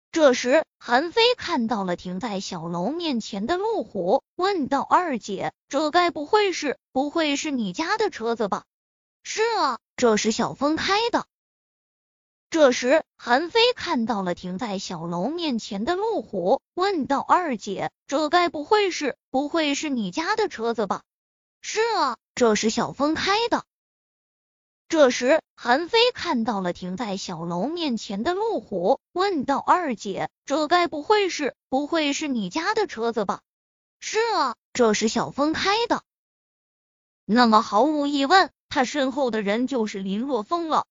[0.09, 6.77] 这时，韩飞看到了停在小楼面前的路虎，问道：“二姐，这该不会是……
[6.93, 8.63] 不会是你家的车子吧
[9.23, 11.25] ？”“是啊，这是小峰开的。”
[12.57, 19.15] 这时，韩飞看到了停在小楼面前的路虎，问道：“二姐，这该不会是……
[19.29, 21.03] 不会是你家的车子吧？”
[21.61, 23.63] 是啊，这是小峰开的。
[24.89, 33.41] 这时，韩飞看到了停在小楼面前的路虎，问道：“二姐，这该不会是不会是你家的车子吧
[34.01, 36.01] ？”“是啊，这是小峰开的。”
[37.23, 40.87] 那么毫无疑问，他身后的人就是林若风了。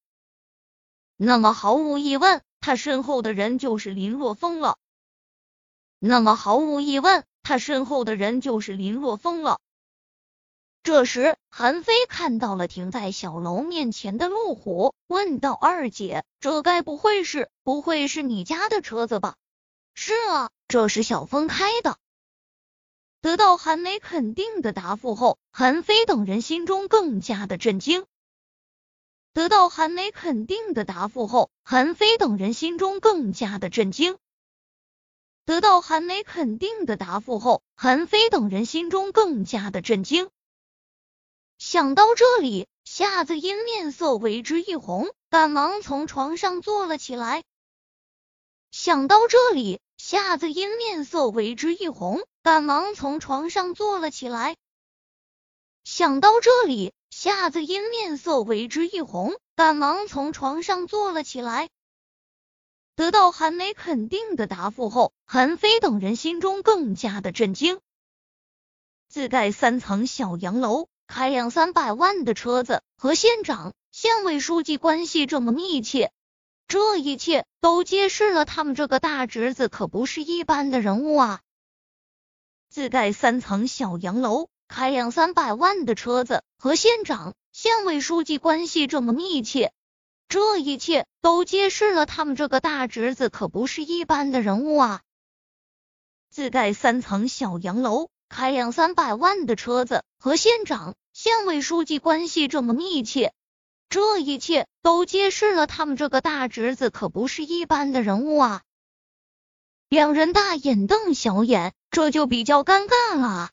[1.18, 4.76] 那么毫无疑问，他身后的人就是林若风了。
[5.98, 9.58] 那么毫无疑问，他身后的人就是林若风了。
[10.82, 19.36] 这时，韩飞看到了停在小楼面前的路虎，问道：“二姐，这该不会是不会是你家的车子吧
[19.94, 21.96] ？”“是啊，这是小峰开的。”
[23.22, 28.04] 得到韩梅肯定的答复后，韩飞等人心中更加的震惊。
[29.36, 34.16] 得到韩梅肯定的答复后，韩飞等人心中更加的震惊。
[35.44, 40.30] 得到韩梅肯定的答复后，韩飞等人心中更加的震惊。
[41.58, 47.44] 想到这里，夏子音面色为之一红，赶忙从床上坐了起来。
[48.70, 54.56] 想到这里，夏子音面色为之一红，赶忙从床上坐了起来。
[55.84, 61.70] 想到这里，夏子音面色为之一红，赶忙从床上坐了起来。
[62.94, 67.80] 得到韩梅肯定的答复后，韩飞等人心中更加的震惊。
[69.08, 70.88] 自盖三层小洋楼。
[71.06, 76.12] 开两三百万的车子，和县长、县委书记关系这么密切，
[76.68, 81.40] 这一切都揭示了他们这个大侄子可不是一般的人物啊！
[82.68, 89.72] 自盖三层小洋楼，开两三百万的车子，和县长、县委书记关系这么密切，
[90.28, 95.02] 这一切都揭示了他们这个大侄子可不是一般的人物啊！
[96.30, 98.08] 自盖三层小洋楼。
[98.28, 103.32] 开两三百万的车子，和县长、县委书记关系这么密切，
[103.88, 108.62] 这一切都揭示了他们这个大侄子可不是一般的人物啊！
[109.88, 113.50] 两人大眼瞪小眼，这就比较尴尬了。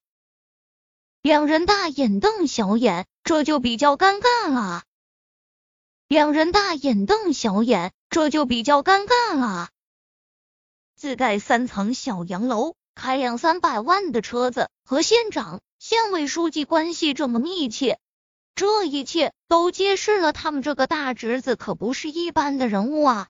[1.23, 4.83] 两人大眼瞪小眼，这就比较尴尬了。
[6.09, 9.69] 两人大眼瞪小眼，这就比较尴尬了。
[10.97, 12.75] 自盖三层小洋楼。
[12.95, 17.99] 开两三百万的车子，和县长、县委书记关系这么密切，
[18.53, 23.29] 这一切都揭示了他们这个大侄子可不是一般的人物啊！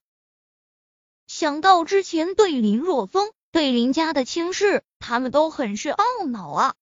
[1.27, 6.75] 想到之前对林若风、对林家的轻视，他们都很是懊恼啊！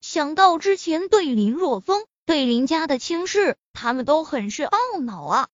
[0.00, 5.48] 想到之前对林若风、对林家的轻视，他们都很是懊恼啊！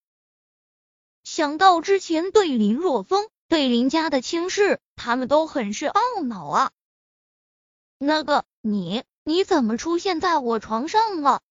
[1.25, 3.29] 想到之前对林若风。
[3.49, 6.73] 对林家的轻视，他们都很是懊恼啊。
[7.97, 11.43] 那个你，你怎么出现在我床上了？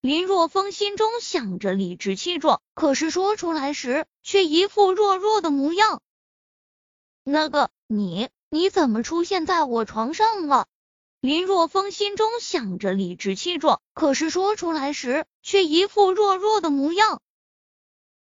[0.00, 6.00] 林若风心中想着，理直气壮，可是说出来时却一副弱弱的模样。
[7.22, 10.66] 那个你，你怎么出现在我床上了？
[11.22, 17.22] 林若风心中想着，理直气壮，可是说出来时却一副弱弱的模样。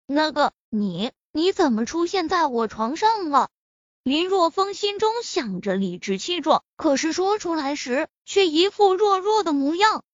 [0.05, 1.11] 那个你。
[1.31, 3.49] 你怎么出现在我床上了？
[4.03, 10.05] 林若风心中想着，理直气壮，可是说出来时却一副弱弱的模样。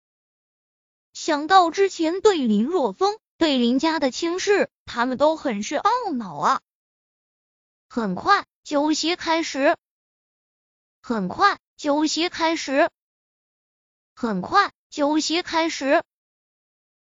[1.12, 6.62] 想到之前对林若风、对林家的轻视，他们都很是懊恼啊。
[7.90, 9.76] 很快，酒席开始。
[11.02, 12.90] 很快，酒席开始。
[14.14, 16.02] 很快，酒席开始。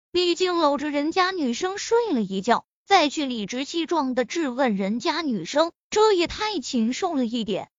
[0.10, 2.66] 毕竟搂着人家女生睡了一觉。
[2.86, 7.70] 再去理直气壮的质问人家女生，这也太禽兽了一点。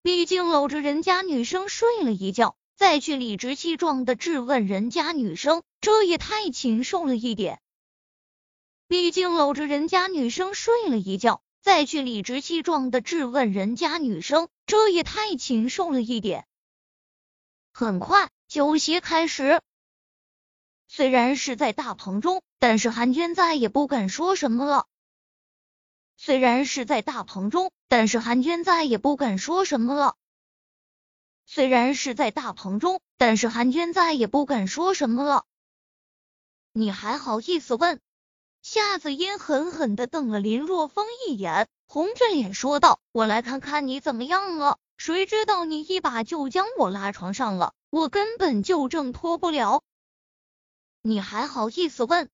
[0.00, 7.60] 毕竟搂着人家女生睡了一觉，再去理直气壮的质问人家女生，这也太禽兽了一点。
[8.86, 16.46] 毕竟搂着人家女生睡了一觉，再去理直气壮的质问人家女生，这也太禽兽了一点。
[17.72, 19.62] 很快，酒席开始。
[20.88, 24.86] 虽然是在大棚中，但是韩娟再也不敢说什么了。
[26.18, 30.16] 虽然是在大棚中，但是韩娟再也不敢说什么了。
[31.46, 35.46] 虽然是在大棚中，但是韩娟再也不敢说什么了。
[36.72, 38.00] 你还好意思问？
[38.60, 44.78] 夏子音狠狠的瞪了林若风一眼，红着脸说道：“我来看看你怎么样了。
[44.98, 49.82] 谁知道你一把就将我拉床上了，我根本就挣脱不了。”
[51.00, 52.28] 你还好意思问？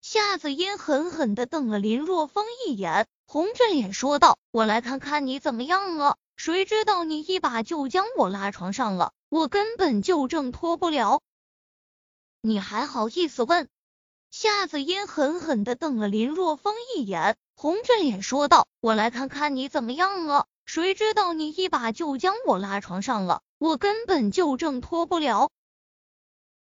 [0.00, 6.16] 夏子音狠狠的瞪了林若风一眼，红着脸说道：“我来看看你怎么样了。
[6.34, 11.20] 谁知道你一把就将我拉床上了，我根本就挣脱不了。
[12.40, 13.68] 你还好意思问？
[14.30, 20.46] 夏子音狠狠的瞪了林若风一眼，红着脸说道：“我来看看你怎么样了。
[20.66, 25.50] 谁知道你一把就将我拉床上了，我根本就挣脱不了。”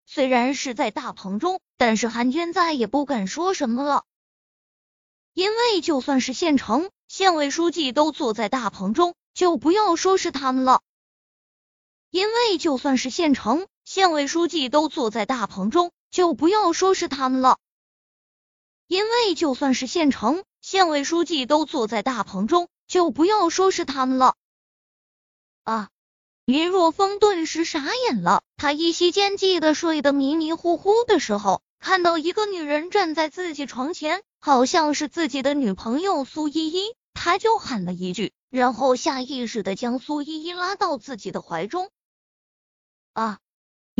[0.07, 4.05] 虽然是在大棚中，但是韩娟再也不敢说什么了，
[5.33, 10.81] 因为就算是县城县委书记都坐在大棚中，就不要说是他们了。
[12.09, 15.91] 因为就算是县城县委书记都坐在大棚中。
[16.11, 17.57] 就不要说是他们了，
[18.85, 24.35] 因为就算是县城县委书记都坐在大棚中，就不要说是他们了。
[25.63, 25.89] 啊！
[26.43, 41.89] 林若风顿时傻眼了，他依稀间记得睡得迷迷糊糊的时候，看到一个女人站在自己床前，好像是自己的女朋友苏依依，他就喊了一句，然后下意识的将苏依依拉到自己的怀中。
[43.13, 43.39] 啊！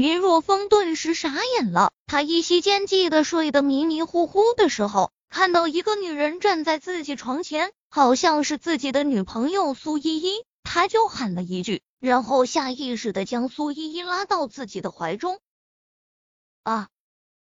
[0.02, 15.40] 林若风顿时傻眼了，他依稀间记得睡得迷迷糊糊的时候，看到一个女人站在自己床前，好像是自己的女朋友苏依依，他就喊了一句，然后下意识的将苏依依拉到自己的怀中。
[16.64, 16.88] 啊！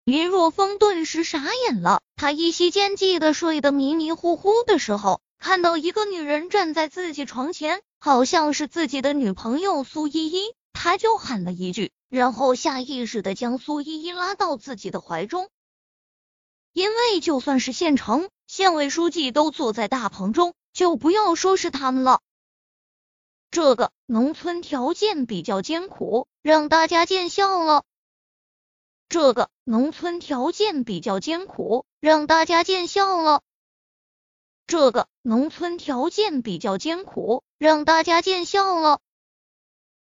[0.05, 11.91] 林若风顿时傻眼了，他依稀间记得睡得迷迷糊糊的时候，看到一个女人站在自己床前，好像是自己的女朋友苏依依，他就喊了一句。
[12.12, 15.49] 然后下意识的将苏依依拉到自己的怀中，
[16.74, 22.20] 因为就算是县城县委书记都坐在大棚中，就不要说是他们了。
[23.49, 27.86] 这个农村条件比较艰苦，让大家见笑了。
[29.07, 33.41] 这个农村条件比较艰苦，让大家见笑了。
[34.68, 38.99] 这个农村条件比较艰苦，让大家见笑了。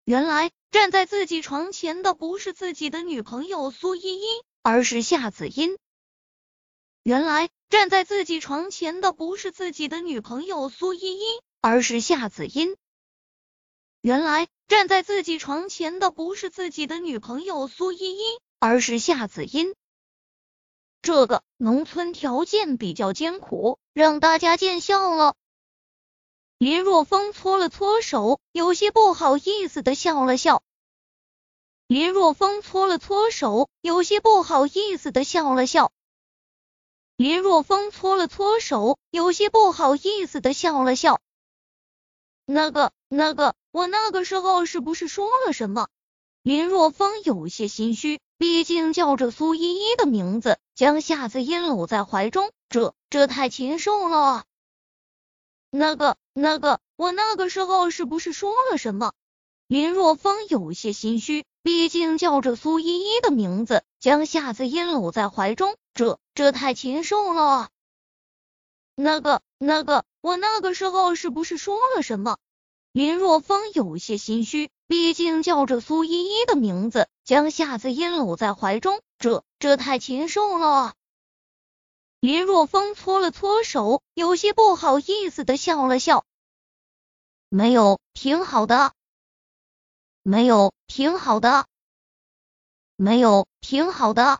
[0.06, 0.50] 原来。
[0.74, 4.26] 站在自己床前的不是自己的女朋友苏依依，
[4.64, 5.78] 而是夏子音。
[7.04, 11.26] 原来站在自己床前的不是自己的女朋友苏依依，
[11.62, 12.76] 而是夏子音。
[14.02, 18.24] 原来站在自己床前的不是自己的女朋友苏依依，
[18.58, 19.76] 而是夏子音。
[21.04, 25.36] 这个农村条件比较艰苦，让大家见笑了。
[26.64, 30.64] 林若风搓了搓手，有些不好意思的笑了笑。
[31.88, 35.92] 林若风搓了搓手，有些不好意思的笑了笑。
[37.18, 41.20] 林若风搓了搓手，有些不好意思的笑了笑。
[42.46, 45.90] 那个，那个，我那个时候是不是说了什么？
[46.44, 54.46] 林若风有些心虚，毕竟叫着苏依依的名字，将夏子音搂在怀中，这这太禽兽了。
[55.76, 56.18] 那个。
[56.36, 59.14] 那个，我那个时候是不是说了什么？
[59.68, 67.70] 林若风有些心虚，毕竟叫着苏依依的名字，将夏子音搂在怀中，这这太禽兽了。
[68.96, 72.38] 那个，那个，我那个时候是不是说了什么？
[72.92, 80.94] 林若风有些心虚，毕竟叫着苏依依的名字，将夏子音搂在怀中，这这太禽兽了。
[82.24, 86.24] 林若风搓了搓手，有些不好意思的笑了笑。
[87.50, 88.94] 没有，挺好的。
[90.22, 91.68] 没有，挺好的。
[92.96, 94.40] 没有，挺好的。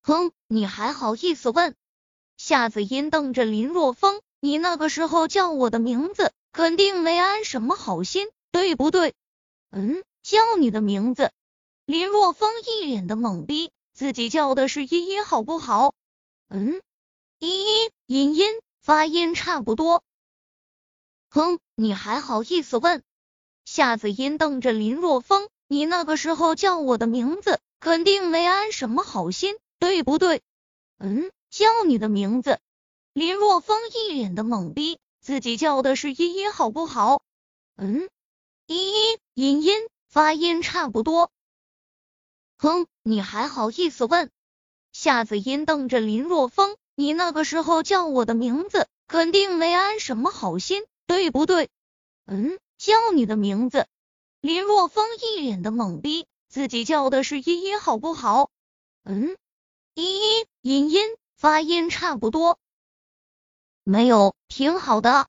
[0.00, 1.74] 哼，你还好意思问？
[2.36, 9.12] 夏子音瞪着林若风，你那个时候叫我的名字，肯定没安什么好心，对不对？
[9.70, 11.32] 嗯，叫你的名字。
[11.84, 15.96] 林若风一脸的懵逼，自己叫的是依依，好不好？
[16.48, 16.80] 嗯，
[17.38, 18.46] 依依，音音，
[18.80, 20.02] 发音差不多。
[21.30, 23.02] 哼，你还好意思问？
[23.64, 30.42] 夏子音瞪着林若风，你那个时候叫我的名字，肯定没安什么好心，对不对？
[30.98, 32.60] 嗯，叫你的名字。
[33.12, 37.22] 林若风一脸的懵逼，自己叫的是依依，好不好？
[37.76, 38.08] 嗯，
[38.66, 39.74] 依依，音音，
[40.08, 41.30] 发音差不多。
[42.58, 44.30] 哼，你还好意思问？
[44.94, 51.68] 夏子音瞪着林若风，你那个时候叫我的名字，肯定没安什么好心，对不对？
[52.26, 53.88] 嗯，叫你的名字。
[54.40, 58.50] 林若风一脸的懵逼，自己叫的是依依，好不好？
[59.02, 59.36] 嗯，
[59.94, 61.02] 依依，音音，
[61.36, 62.60] 发音差不多。
[63.82, 65.26] 没有，挺好的。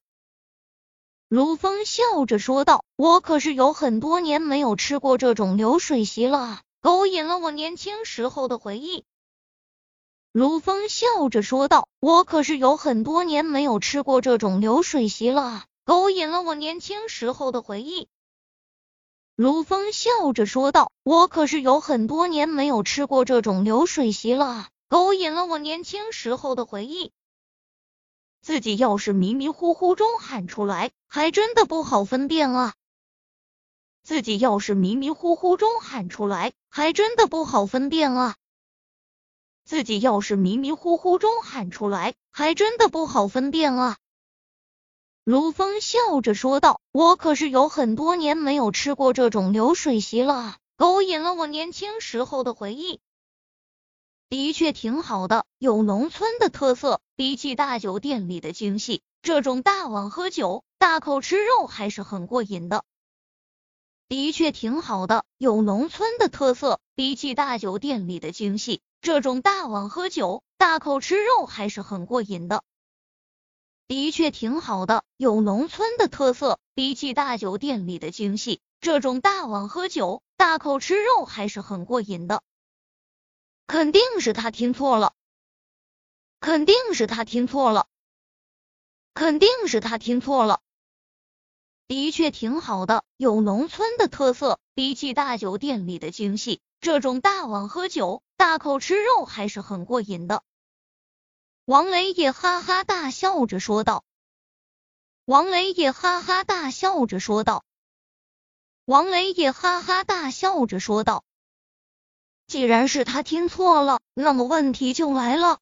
[1.27, 9.03] 如风笑着说道：“我可是有很多年没有吃过这种流水席了，勾引了我年轻时候的回忆。”
[10.37, 18.09] 如风笑着说道：“我可是有很多年没有吃过这种流水席了，勾引了我年轻时候的回忆。
[19.37, 27.13] 如风笑着说道：“我可是有很多年没有吃过这种流水席了，勾引了我年轻时候的回忆。
[28.41, 32.73] 自己要是迷迷糊糊中喊出来，还真的不好分辨啊。
[34.03, 38.35] 自己要是迷迷糊糊中喊出来，还真的不好分辨啊。
[39.65, 43.97] 自己要是迷迷糊糊中喊出来，还真的不好分辨啊。”
[45.25, 52.99] 如风笑着说道：“我可是有很多年没有吃过这种流水席了，勾引了我年轻时候的回忆。
[54.29, 62.83] 的确挺好的，有农村的特色，比起大酒店里的精细，这种大碗喝酒、大口吃肉还是很过瘾的。
[64.07, 72.63] 的确挺好的，有农村的特色，比起大酒店里的精细，这种大碗喝酒、大口吃肉还是很过瘾的。”
[73.87, 82.41] 的确挺好的，有农村的特色，比起大酒店里的精细，这种大碗喝酒、大口吃肉还是很过瘾的。
[83.67, 85.13] 肯定是他听错了，
[86.39, 87.85] 肯定是他听错了，
[89.13, 90.61] 肯定是他听错了。
[91.87, 100.43] 的确挺好的，有农村的特色，比起大酒店里的精细，这种大碗喝酒、大口吃肉还是很过瘾的。
[101.65, 104.03] 王雷也哈哈大笑着说道
[105.25, 107.63] ：“王雷也哈哈大笑着说道：
[108.85, 111.23] 王雷也哈哈大笑着说道。
[112.45, 115.59] 既然是他听错了，那么问题就来了。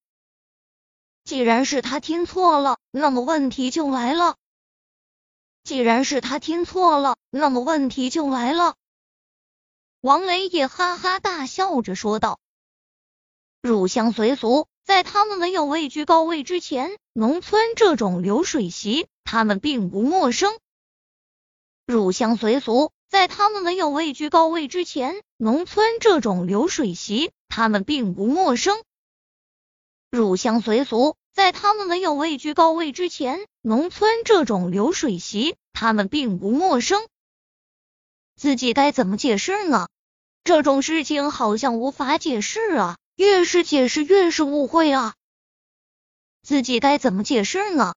[1.23, 4.35] 既然是他听错了，那么问题就来了。
[5.63, 8.75] 既然是他听错了，那么问题就来了。”
[10.01, 12.41] 王雷也哈哈大笑着说道
[13.63, 20.59] ：“入乡随俗。”在他们没有位居高位之前，农村这种流水席他们并不陌生。
[21.87, 28.83] 入乡随俗，在他们没有位居高位之前，农村这种流水席他们并不陌生。
[30.11, 37.07] 入乡随俗，在他们没有位居高位之前，农村这种流水席他们并不陌生。
[38.35, 39.87] 自己该怎么解释呢？
[40.43, 42.97] 这种事情好像无法解释啊。
[43.15, 45.13] 越是解释越是误会啊！
[46.41, 47.93] 自己该怎么解释呢？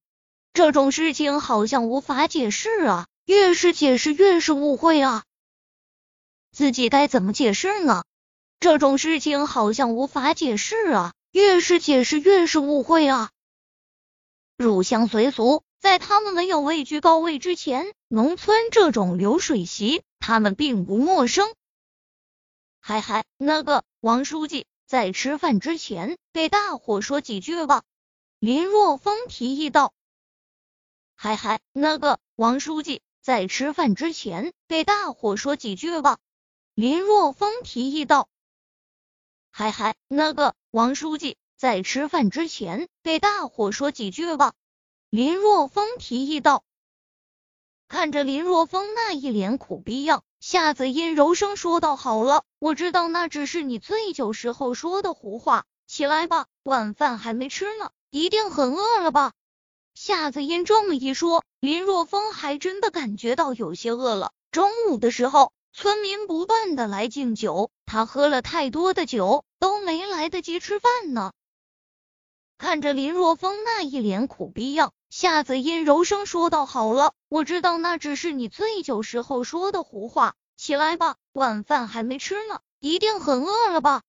[0.53, 3.07] 这种事情好像无法解释啊！
[3.25, 5.25] 越是解释越是误会啊！
[6.53, 8.05] 自己该怎么解释呢？
[8.61, 11.15] 这种事情好像无法解释啊！
[11.33, 13.31] 越是解释越是误会啊！
[14.57, 21.55] 入乡随俗，在他们没有位居高位之前，农村这种流水席他们并不陌生。
[22.81, 24.67] 嗨嗨，那个王书记。
[24.87, 27.83] 在吃饭之前，给大伙说几句吧。
[28.39, 29.93] 林若风提议道
[31.17, 36.19] ：“嗨嗨，那个王书记，在吃饭之前，给大伙说几句吧。”
[36.75, 38.29] 林若风提议道
[39.51, 44.55] ：“嗨嗨，那个王书记，在吃饭之前，给大伙说几句吧。”
[45.11, 46.63] 林若风提议道。
[47.89, 50.23] 看着林若风那一脸苦逼样。
[50.49, 55.65] 夏子音柔声说道：“好了，我知道那只是你醉酒时候说的胡话。
[55.89, 59.33] 起来吧，晚饭还没吃呢，一定很饿了吧？”
[59.95, 64.31] 夏子音这么一说，林若风还真的感觉到有些饿了。
[64.53, 71.33] 中午的时候，村民不断的来敬酒，他喝了太多的酒，都没来得及吃饭呢。
[72.57, 74.93] 看着林若风那一脸苦逼样。
[75.19, 80.35] 夏子音柔声说道：“好了，我知道那只是你醉酒时候说的胡话。
[80.59, 84.03] 起来吧，晚饭还没吃呢，一定很饿了吧？”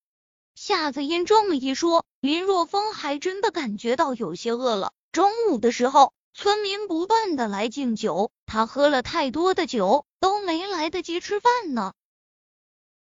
[0.54, 4.92] 夏子音这么一说，林若风还真的感觉到有些饿了。
[5.14, 11.94] 中午的时候，村民不断的来敬酒，他喝了太多的酒，都没来得及吃饭呢。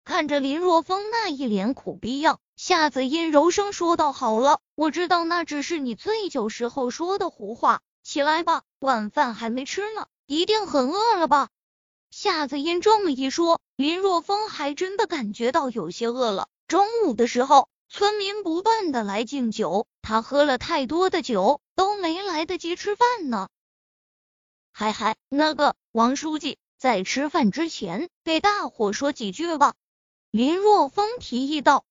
[0.03, 2.39] 看着林若风那一脸苦逼样。
[2.55, 7.81] 夏子音柔声说道：“好了，我知道那只是你醉酒时候说的胡话。
[8.03, 11.49] 起来吧，晚饭还没吃呢，一定很饿了吧？”
[12.11, 16.47] 夏子音这么一说，林若风还真的感觉到有些饿了。
[16.67, 23.49] 中午的时候，村民不断的来敬酒，他喝了太多的酒，都没来得及吃饭呢。
[24.71, 29.73] 嗨嗨，那个王书记，在吃饭之前，给大伙说几句吧。”
[30.29, 31.83] 林若风提议道。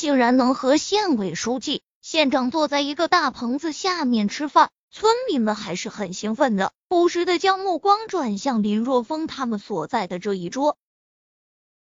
[0.00, 10.78] 竟然能和县委书记、县长坐在一个大棚子下面吃饭，村民们还是很兴奋的，不时的将目光转向林若风他们所在的这一桌。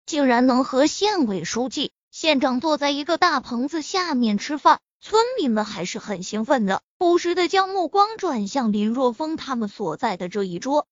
[0.07, 10.89] 竟然能和县委书记、县长坐在一个大棚子下面吃饭，村民们还是很兴奋的，不时的将目光转向林若风他们所在的这一桌，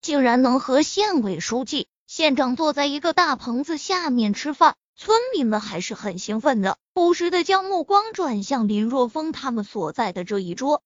[0.00, 4.74] 竟然能和县委书记、县长坐在一个大棚子下面吃饭。
[4.96, 10.82] 村民们还是很兴奋的，不时的将目光转向林若风他们所在的这一桌，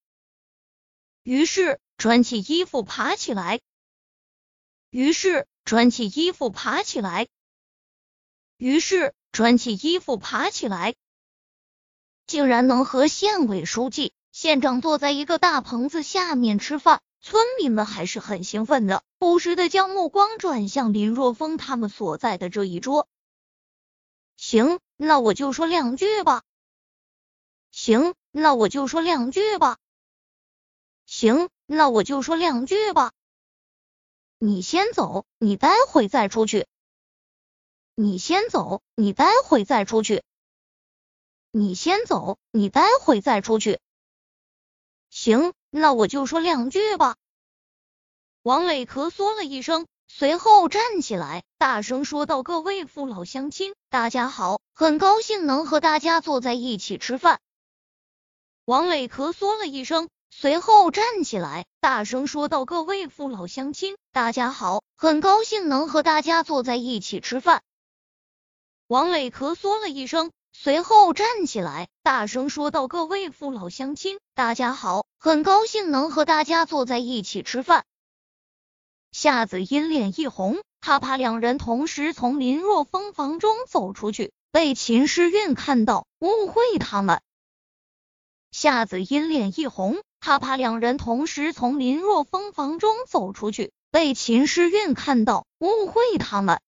[1.23, 3.61] 于是穿起衣服爬起来，
[4.91, 7.29] 于是穿起衣服爬起来，
[8.57, 10.97] 于是穿起衣服爬起来。
[12.27, 23.09] 竟然能和县委书记、县长坐在一个大棚子下面吃饭，村民们还是很兴奋的，不时的将目光转向林若风他们所在的这一桌。
[24.41, 26.45] 行，那我就说两句吧。
[27.70, 29.76] 行，那我就说两句吧。
[31.05, 33.12] 行，那我就说两句吧。
[34.38, 36.66] 你先走，你待会再出去。
[37.95, 40.24] 你先走，你待会再出去。
[41.51, 43.78] 你先走，你待会再出去。
[45.11, 47.18] 行，那我就说两句吧。
[48.41, 57.39] 王磊咳嗽了一声，随后站起来，大声说道：“各位父老乡亲，大家好，很高兴能和大家坐在一起吃饭。”
[58.67, 67.63] 王磊咳嗽了一声，随后站起来，大声说道：“各位父老乡亲，大家好，很高兴能和大家坐在一起吃饭。”
[68.89, 70.33] 王磊咳嗽了一声。
[70.53, 77.85] 随后站起来，大声说道：“各位父老乡亲，大家好，很高兴能和大家坐在一起吃饭。”
[79.13, 87.21] 夏子音脸一红，他怕两人同时从林若风房中走出去，被秦诗韵看到，误会他们。
[88.51, 96.61] 夏子音脸一红，他怕两人同时从林若风房中走出去，被秦诗韵看到，误会他们。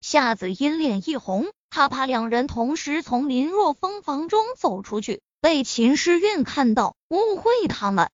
[0.00, 1.50] 夏子音脸一红。
[1.72, 8.10] 他怕两人同时从林若风房中走出去，被秦诗韵看到，误会他们。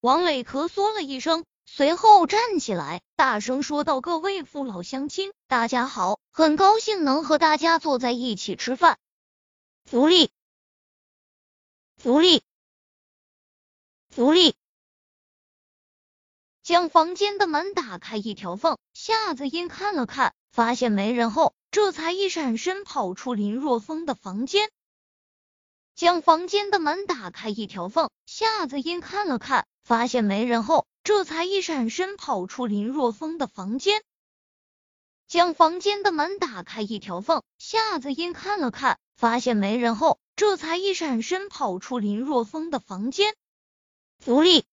[0.00, 8.98] 王磊咳嗽了一声，随后站起来，大声说道：“各位父老乡亲，大家好，很高兴能和大家坐在一起吃饭。”
[9.88, 10.30] 福利，
[11.96, 12.42] 福利，
[14.10, 14.54] 福利。
[16.62, 21.54] 将房间的门打开一条缝，夏子音看了看，发现没人后。
[21.70, 24.70] 这才一闪身跑出林若风的房间，
[25.94, 28.10] 将房间的门打开一条缝。
[28.26, 34.02] 夏子音看了看，发现没人后，这才一闪身跑出林若风的房间，
[35.28, 37.42] 将房间的门打开一条缝。
[37.58, 43.34] 夏子音看了看，发现没人后，这才一闪身跑出林若风的房间。
[44.18, 44.64] 福利。